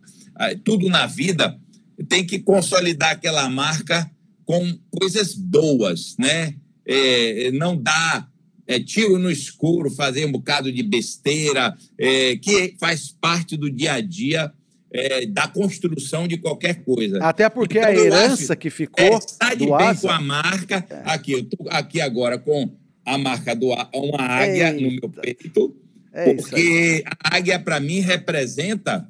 tudo 0.63 0.88
na 0.88 1.07
vida, 1.07 1.59
tem 2.07 2.23
que 2.23 2.38
consolidar 2.38 3.11
aquela 3.13 3.49
marca 3.49 4.09
com 4.45 4.78
coisas 4.91 5.34
boas, 5.34 6.15
né? 6.19 6.53
É, 6.86 7.51
não 7.51 7.75
dá 7.75 8.28
é, 8.67 8.80
tiro 8.80 9.17
no 9.17 9.32
escuro, 9.32 9.89
fazer 9.89 10.25
um 10.25 10.32
bocado 10.32 10.71
de 10.71 10.84
besteira, 10.84 11.75
é, 11.97 12.36
que 12.38 12.75
faz 12.80 13.15
parte 13.19 13.55
do 13.55 13.71
dia 13.71 13.93
a 13.93 14.01
dia 14.01 14.53
é, 14.97 15.27
da 15.27 15.47
construção 15.47 16.27
de 16.27 16.37
qualquer 16.37 16.83
coisa. 16.83 17.19
Até 17.19 17.47
porque 17.49 17.77
então, 17.77 17.89
a 17.89 17.95
herança 17.95 18.53
acho, 18.53 18.59
que 18.59 18.69
ficou 18.71 19.05
é, 19.05 19.15
está 19.15 19.53
de 19.53 19.65
bem 19.65 19.73
asa. 19.75 20.01
com 20.01 20.09
a 20.09 20.19
marca. 20.19 20.85
É. 20.89 21.01
Aqui, 21.05 21.33
eu 21.33 21.39
estou 21.39 21.67
aqui 21.69 22.01
agora 22.01 22.39
com 22.39 22.75
a 23.05 23.17
marca 23.17 23.55
do 23.55 23.67
uma 23.67 24.21
águia 24.21 24.73
Eita. 24.73 24.81
no 24.81 24.91
meu 24.91 25.09
peito, 25.09 25.75
é 26.11 26.33
porque 26.33 27.03
a 27.05 27.37
águia, 27.37 27.59
para 27.59 27.79
mim, 27.79 27.99
representa 27.99 29.07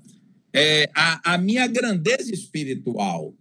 é, 0.53 0.89
a, 0.93 1.33
a, 1.33 1.37
minha 1.37 1.65
grandeza 1.67 2.33
espiritual. 2.33 3.33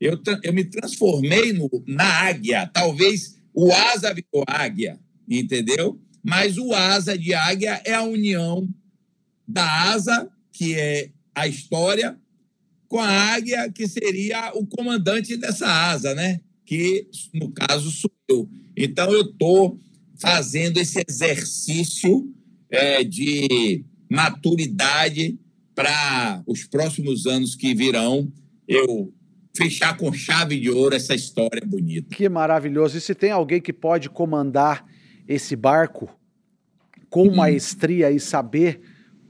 Eu, 0.00 0.20
eu 0.42 0.52
me 0.52 0.64
transformei 0.64 1.52
no, 1.52 1.70
na 1.86 2.04
águia. 2.04 2.68
Talvez 2.72 3.38
o 3.54 3.70
asa 3.70 4.12
virou 4.12 4.44
águia, 4.48 4.98
entendeu? 5.28 6.00
Mas 6.20 6.58
o 6.58 6.74
asa 6.74 7.16
de 7.16 7.32
águia 7.32 7.80
é 7.84 7.94
a 7.94 8.02
união 8.02 8.68
da 9.46 9.92
asa, 9.92 10.28
que 10.52 10.74
é 10.74 11.10
a 11.34 11.46
história 11.46 12.18
com 12.88 13.00
a 13.00 13.08
águia, 13.08 13.70
que 13.70 13.88
seria 13.88 14.52
o 14.54 14.66
comandante 14.66 15.36
dessa 15.36 15.66
asa, 15.66 16.14
né? 16.14 16.40
Que, 16.64 17.08
no 17.32 17.50
caso, 17.50 17.90
sou 17.90 18.10
eu. 18.28 18.48
Então, 18.76 19.10
eu 19.10 19.22
estou 19.22 19.80
fazendo 20.20 20.78
esse 20.78 21.02
exercício 21.08 22.30
é, 22.70 23.02
de 23.02 23.84
maturidade 24.10 25.38
para 25.74 26.42
os 26.46 26.64
próximos 26.64 27.26
anos 27.26 27.54
que 27.54 27.74
virão, 27.74 28.30
eu 28.68 29.12
fechar 29.56 29.96
com 29.96 30.12
chave 30.12 30.58
de 30.58 30.70
ouro 30.70 30.94
essa 30.94 31.14
história 31.14 31.62
bonita. 31.66 32.14
Que 32.14 32.28
maravilhoso. 32.28 32.98
E 32.98 33.00
se 33.00 33.14
tem 33.14 33.30
alguém 33.30 33.60
que 33.60 33.72
pode 33.72 34.08
comandar 34.08 34.86
esse 35.26 35.56
barco 35.56 36.08
com 37.10 37.28
hum. 37.28 37.36
maestria 37.36 38.10
e 38.10 38.18
saber 38.18 38.80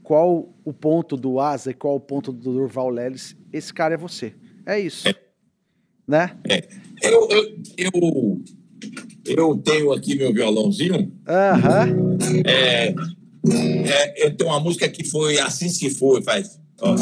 qual 0.03 0.53
o 0.65 0.73
ponto 0.73 1.15
do 1.15 1.39
Asa 1.39 1.71
e 1.71 1.73
qual 1.73 1.95
o 1.95 1.99
ponto 1.99 2.31
do 2.31 2.51
Durval 2.51 2.89
Lelis, 2.89 3.35
esse 3.51 3.73
cara 3.73 3.95
é 3.95 3.97
você. 3.97 4.33
É 4.65 4.79
isso. 4.79 5.07
É. 5.07 5.15
Né? 6.05 6.35
É. 6.49 6.67
Eu, 7.01 7.29
eu, 7.29 7.57
eu, 7.77 8.41
eu, 9.25 9.57
tenho 9.57 9.93
aqui 9.93 10.15
meu 10.15 10.33
violãozinho. 10.33 11.11
Aham. 11.27 12.17
É, 12.45 12.93
é, 13.45 14.25
eu 14.25 14.35
tenho 14.35 14.49
uma 14.49 14.59
música 14.59 14.87
que 14.89 15.05
foi 15.05 15.39
Assim 15.39 15.69
Se 15.69 15.89
Foi, 15.89 16.21
faz. 16.21 16.59
Ó. 16.81 16.95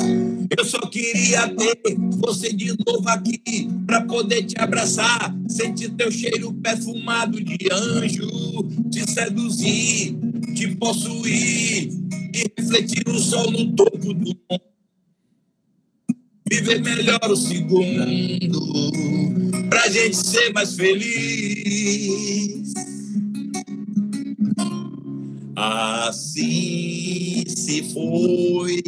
Eu 0.57 0.65
só 0.65 0.79
queria 0.81 1.47
ter 1.55 1.77
você 2.17 2.53
de 2.53 2.75
novo 2.85 3.07
aqui 3.07 3.67
para 3.85 4.01
poder 4.01 4.43
te 4.43 4.55
abraçar, 4.59 5.35
sentir 5.47 5.89
teu 5.91 6.11
cheiro 6.11 6.53
perfumado 6.53 7.41
de 7.43 7.57
anjo, 7.71 8.27
te 8.91 9.09
seduzir, 9.09 10.15
te 10.55 10.75
possuir 10.75 11.89
e 12.33 12.53
refletir 12.57 13.07
o 13.07 13.19
sol 13.19 13.51
no 13.51 13.73
topo 13.75 13.97
do 13.97 14.15
mundo. 14.15 14.61
Viver 16.49 16.81
melhor 16.81 17.31
o 17.31 17.35
segundo, 17.35 18.59
pra 19.69 19.87
gente 19.89 20.17
ser 20.17 20.51
mais 20.51 20.75
feliz. 20.75 22.73
Assim 25.55 27.43
se 27.47 27.83
foi. 27.93 28.81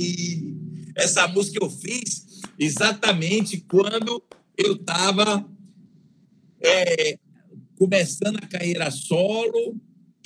Essa 0.95 1.27
música 1.27 1.63
eu 1.63 1.69
fiz 1.69 2.41
exatamente 2.59 3.63
quando 3.67 4.21
eu 4.57 4.73
estava 4.73 5.45
é, 6.61 7.17
começando 7.77 8.37
a 8.37 8.47
carreira 8.47 8.91
solo 8.91 9.75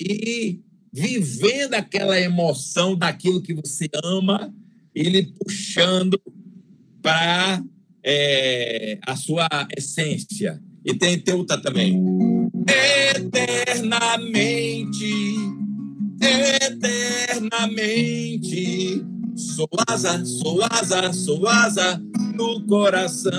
e 0.00 0.60
vivendo 0.98 1.74
aquela 1.74 2.20
emoção 2.20 2.96
daquilo 2.96 3.40
que 3.40 3.54
você 3.54 3.88
ama, 4.02 4.52
ele 4.94 5.32
puxando 5.38 6.18
para 7.00 7.62
é, 8.04 8.98
a 9.06 9.14
sua 9.14 9.48
essência. 9.76 10.60
E 10.84 10.92
tem, 10.94 11.20
tem 11.20 11.34
outra 11.34 11.60
também. 11.60 11.96
Eternamente, 13.14 15.36
eternamente, 17.40 19.06
sou 19.36 19.68
asa, 19.86 20.24
sou 20.24 20.64
asa, 20.68 21.12
sou 21.12 21.46
asa 21.46 22.02
no 22.34 22.66
coração. 22.66 23.30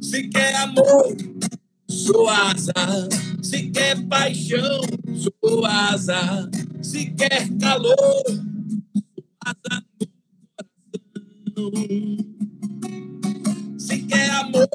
Se 0.01 0.29
quer 0.29 0.55
amor, 0.55 1.17
suasa. 1.87 2.73
Se 3.41 3.69
quer 3.69 4.01
paixão, 4.07 4.81
suasa. 5.41 6.49
Se 6.81 7.11
quer 7.11 7.49
calor, 7.57 8.23
suasa 9.43 9.83
no 11.55 11.71
coração. 11.71 12.17
Se 13.77 14.01
quer 14.03 14.29
amor, 14.29 14.69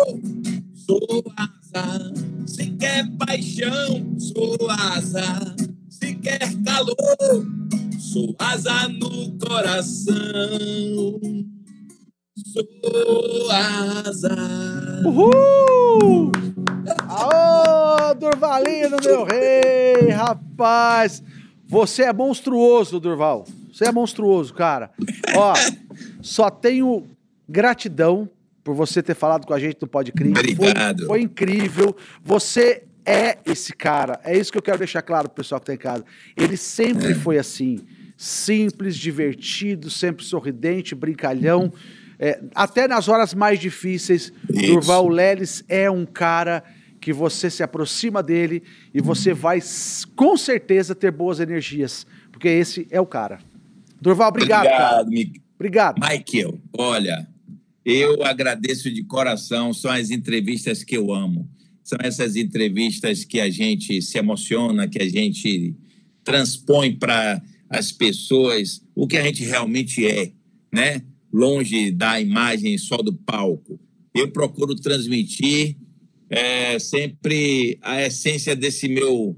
suasa. 0.74 2.12
Se 2.46 2.70
quer 2.70 3.08
paixão, 3.16 4.18
suasa 4.18 5.54
se 5.56 5.69
quer 6.20 6.40
calor, 6.64 6.96
sou 7.98 8.34
asa 8.38 8.88
no 8.88 9.38
coração. 9.38 11.20
Sou 12.52 13.50
asa. 13.50 14.34
Uhul! 15.04 16.32
Aô, 17.08 18.14
Durvalino, 18.14 18.96
meu 19.02 19.24
rei, 19.24 20.08
rapaz! 20.10 21.22
Você 21.66 22.02
é 22.02 22.12
monstruoso, 22.12 22.98
Durval. 22.98 23.46
Você 23.72 23.86
é 23.86 23.92
monstruoso, 23.92 24.52
cara. 24.52 24.90
Ó, 25.36 25.54
só 26.20 26.50
tenho 26.50 27.06
gratidão 27.48 28.28
por 28.64 28.74
você 28.74 29.02
ter 29.02 29.14
falado 29.14 29.46
com 29.46 29.54
a 29.54 29.58
gente 29.58 29.78
no 29.80 29.88
Podcrim. 29.88 30.30
Obrigado. 30.30 30.98
Foi, 30.98 31.06
foi 31.06 31.22
incrível. 31.22 31.96
Você 32.24 32.84
é 33.04 33.38
esse 33.44 33.72
cara. 33.72 34.20
É 34.24 34.36
isso 34.36 34.52
que 34.52 34.58
eu 34.58 34.62
quero 34.62 34.78
deixar 34.78 35.02
claro 35.02 35.28
pro 35.28 35.36
pessoal 35.36 35.60
que 35.60 35.66
tá 35.66 35.74
em 35.74 35.78
casa. 35.78 36.04
Ele 36.36 36.56
sempre 36.56 37.14
foi 37.14 37.38
assim. 37.38 37.80
Simples, 38.16 38.96
divertido, 38.96 39.88
sempre 39.90 40.24
sorridente, 40.24 40.94
brincalhão. 40.94 41.72
É, 42.18 42.38
até 42.54 42.86
nas 42.86 43.08
horas 43.08 43.32
mais 43.32 43.58
difíceis, 43.58 44.32
isso. 44.50 44.66
Durval 44.66 45.08
Leles 45.08 45.64
é 45.68 45.90
um 45.90 46.04
cara 46.04 46.62
que 47.00 47.14
você 47.14 47.48
se 47.48 47.62
aproxima 47.62 48.22
dele 48.22 48.62
e 48.92 49.00
você 49.00 49.32
vai 49.32 49.58
com 50.14 50.36
certeza 50.36 50.94
ter 50.94 51.10
boas 51.10 51.40
energias, 51.40 52.06
porque 52.30 52.46
esse 52.46 52.86
é 52.90 53.00
o 53.00 53.06
cara. 53.06 53.40
Durval, 54.02 54.28
obrigado. 54.28 54.66
Obrigado, 54.66 54.78
cara. 54.78 55.06
obrigado. 55.54 55.98
Michael, 55.98 56.60
olha, 56.76 57.26
eu 57.86 58.22
agradeço 58.22 58.92
de 58.92 59.02
coração, 59.02 59.72
são 59.72 59.90
as 59.90 60.10
entrevistas 60.10 60.84
que 60.84 60.94
eu 60.94 61.14
amo 61.14 61.48
são 61.82 61.98
essas 62.02 62.36
entrevistas 62.36 63.24
que 63.24 63.40
a 63.40 63.50
gente 63.50 64.00
se 64.02 64.18
emociona, 64.18 64.88
que 64.88 65.02
a 65.02 65.08
gente 65.08 65.74
transpõe 66.22 66.94
para 66.96 67.42
as 67.68 67.90
pessoas 67.92 68.82
o 68.94 69.06
que 69.06 69.16
a 69.16 69.22
gente 69.22 69.44
realmente 69.44 70.06
é, 70.06 70.32
né? 70.72 71.02
longe 71.32 71.90
da 71.90 72.20
imagem 72.20 72.76
só 72.76 72.96
do 72.96 73.12
palco. 73.12 73.80
Eu 74.14 74.30
procuro 74.30 74.74
transmitir 74.74 75.76
é, 76.28 76.78
sempre 76.78 77.78
a 77.80 78.02
essência 78.02 78.56
desse 78.56 78.88
meu 78.88 79.36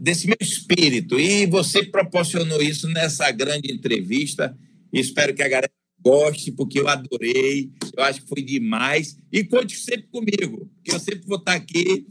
desse 0.00 0.28
meu 0.28 0.36
espírito. 0.40 1.18
E 1.18 1.44
você 1.46 1.82
proporcionou 1.82 2.62
isso 2.62 2.88
nessa 2.88 3.30
grande 3.32 3.72
entrevista. 3.72 4.56
Espero 4.92 5.34
que 5.34 5.42
a 5.42 5.48
galera 5.48 5.70
goste, 6.06 6.52
porque 6.52 6.78
eu 6.78 6.86
adorei. 6.86 7.72
Eu 7.96 8.04
acho 8.04 8.22
que 8.22 8.28
foi 8.28 8.42
demais. 8.42 9.18
E 9.32 9.42
conte 9.42 9.76
sempre 9.76 10.06
comigo, 10.06 10.70
que 10.84 10.94
eu 10.94 11.00
sempre 11.00 11.26
vou 11.26 11.38
estar 11.38 11.54
aqui 11.54 12.06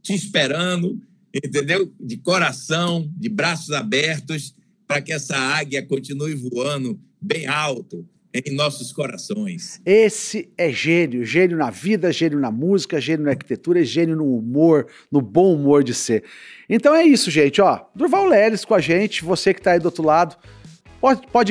te 0.00 0.14
esperando, 0.14 1.00
entendeu? 1.34 1.92
De 2.00 2.16
coração, 2.18 3.10
de 3.16 3.28
braços 3.28 3.72
abertos, 3.72 4.54
para 4.86 5.02
que 5.02 5.12
essa 5.12 5.36
águia 5.36 5.84
continue 5.84 6.34
voando 6.34 7.00
bem 7.20 7.46
alto 7.46 8.06
em 8.32 8.54
nossos 8.54 8.92
corações. 8.92 9.80
Esse 9.84 10.48
é 10.56 10.70
gênio, 10.70 11.24
gênio 11.24 11.56
na 11.56 11.70
vida, 11.70 12.12
gênio 12.12 12.38
na 12.38 12.50
música, 12.50 13.00
gênio 13.00 13.24
na 13.24 13.32
arquitetura, 13.32 13.84
gênio 13.84 14.16
no 14.16 14.36
humor, 14.36 14.86
no 15.10 15.20
bom 15.20 15.54
humor 15.54 15.84
de 15.84 15.92
ser. 15.94 16.24
Então 16.68 16.94
é 16.94 17.04
isso, 17.04 17.30
gente, 17.30 17.60
ó. 17.60 17.84
Durval 17.94 18.26
Leles 18.26 18.64
com 18.64 18.74
a 18.74 18.80
gente, 18.80 19.24
você 19.24 19.52
que 19.52 19.60
está 19.60 19.72
aí 19.72 19.80
do 19.80 19.86
outro 19.86 20.04
lado. 20.04 20.36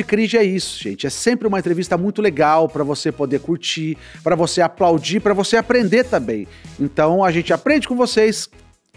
Cringe 0.06 0.36
é 0.36 0.44
isso, 0.44 0.82
gente. 0.82 1.06
É 1.06 1.10
sempre 1.10 1.46
uma 1.46 1.58
entrevista 1.58 1.96
muito 1.96 2.22
legal 2.22 2.68
para 2.68 2.82
você 2.82 3.12
poder 3.12 3.40
curtir, 3.40 3.98
para 4.22 4.34
você 4.34 4.60
aplaudir, 4.60 5.20
para 5.20 5.34
você 5.34 5.56
aprender 5.56 6.04
também. 6.04 6.48
Então 6.80 7.22
a 7.22 7.30
gente 7.30 7.52
aprende 7.52 7.86
com 7.86 7.94
vocês, 7.94 8.48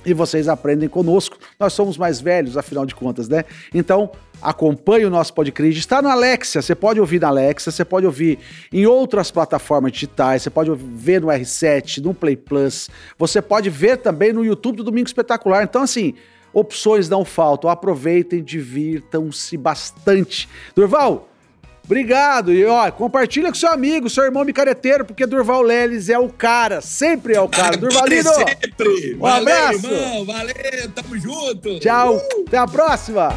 e 0.05 0.13
vocês 0.13 0.47
aprendem 0.47 0.87
conosco. 0.87 1.37
Nós 1.59 1.73
somos 1.73 1.97
mais 1.97 2.21
velhos, 2.21 2.57
afinal 2.57 2.85
de 2.85 2.93
contas, 2.93 3.27
né? 3.27 3.43
Então, 3.73 4.11
acompanhe 4.41 5.05
o 5.05 5.09
nosso 5.09 5.33
podcast. 5.33 5.77
Está 5.77 6.01
na 6.01 6.11
Alexia, 6.11 6.61
você 6.61 6.75
pode 6.75 6.99
ouvir 6.99 7.19
na 7.19 7.29
Alexia, 7.29 7.71
você 7.71 7.83
pode 7.83 8.05
ouvir 8.05 8.37
em 8.71 8.85
outras 8.85 9.31
plataformas 9.31 9.91
digitais, 9.91 10.43
você 10.43 10.49
pode 10.49 10.71
ver 10.75 11.21
no 11.21 11.27
R7, 11.27 12.03
no 12.03 12.13
Play 12.13 12.37
Plus, 12.37 12.89
você 13.17 13.41
pode 13.41 13.69
ver 13.69 13.97
também 13.97 14.31
no 14.31 14.45
YouTube 14.45 14.77
do 14.77 14.83
Domingo 14.83 15.07
Espetacular. 15.07 15.63
Então, 15.63 15.81
assim, 15.81 16.13
opções 16.55 17.07
não 17.07 17.23
faltam. 17.23 17.69
Aproveitem, 17.69 18.43
divirtam-se 18.43 19.55
bastante. 19.57 20.49
Durval, 20.75 21.29
Obrigado. 21.85 22.51
E 22.51 22.65
ó, 22.65 22.89
compartilha 22.89 23.49
com 23.49 23.53
seu 23.53 23.71
amigo, 23.71 24.09
seu 24.09 24.23
irmão 24.23 24.43
micareteiro, 24.43 25.05
porque 25.05 25.25
Durval 25.25 25.61
Leles 25.61 26.09
é 26.09 26.17
o 26.17 26.29
cara. 26.29 26.81
Sempre 26.81 27.35
é 27.35 27.41
o 27.41 27.47
cara. 27.47 27.77
Durvalino. 27.77 28.31
Sempre. 28.33 29.13
Um 29.13 29.19
valeu, 29.19 29.55
abraço. 29.55 29.87
irmão. 29.87 30.25
Valeu. 30.25 30.91
Tamo 30.95 31.17
junto. 31.19 31.79
Tchau. 31.79 32.15
Uh. 32.15 32.45
Até 32.47 32.57
a 32.57 32.67
próxima. 32.67 33.29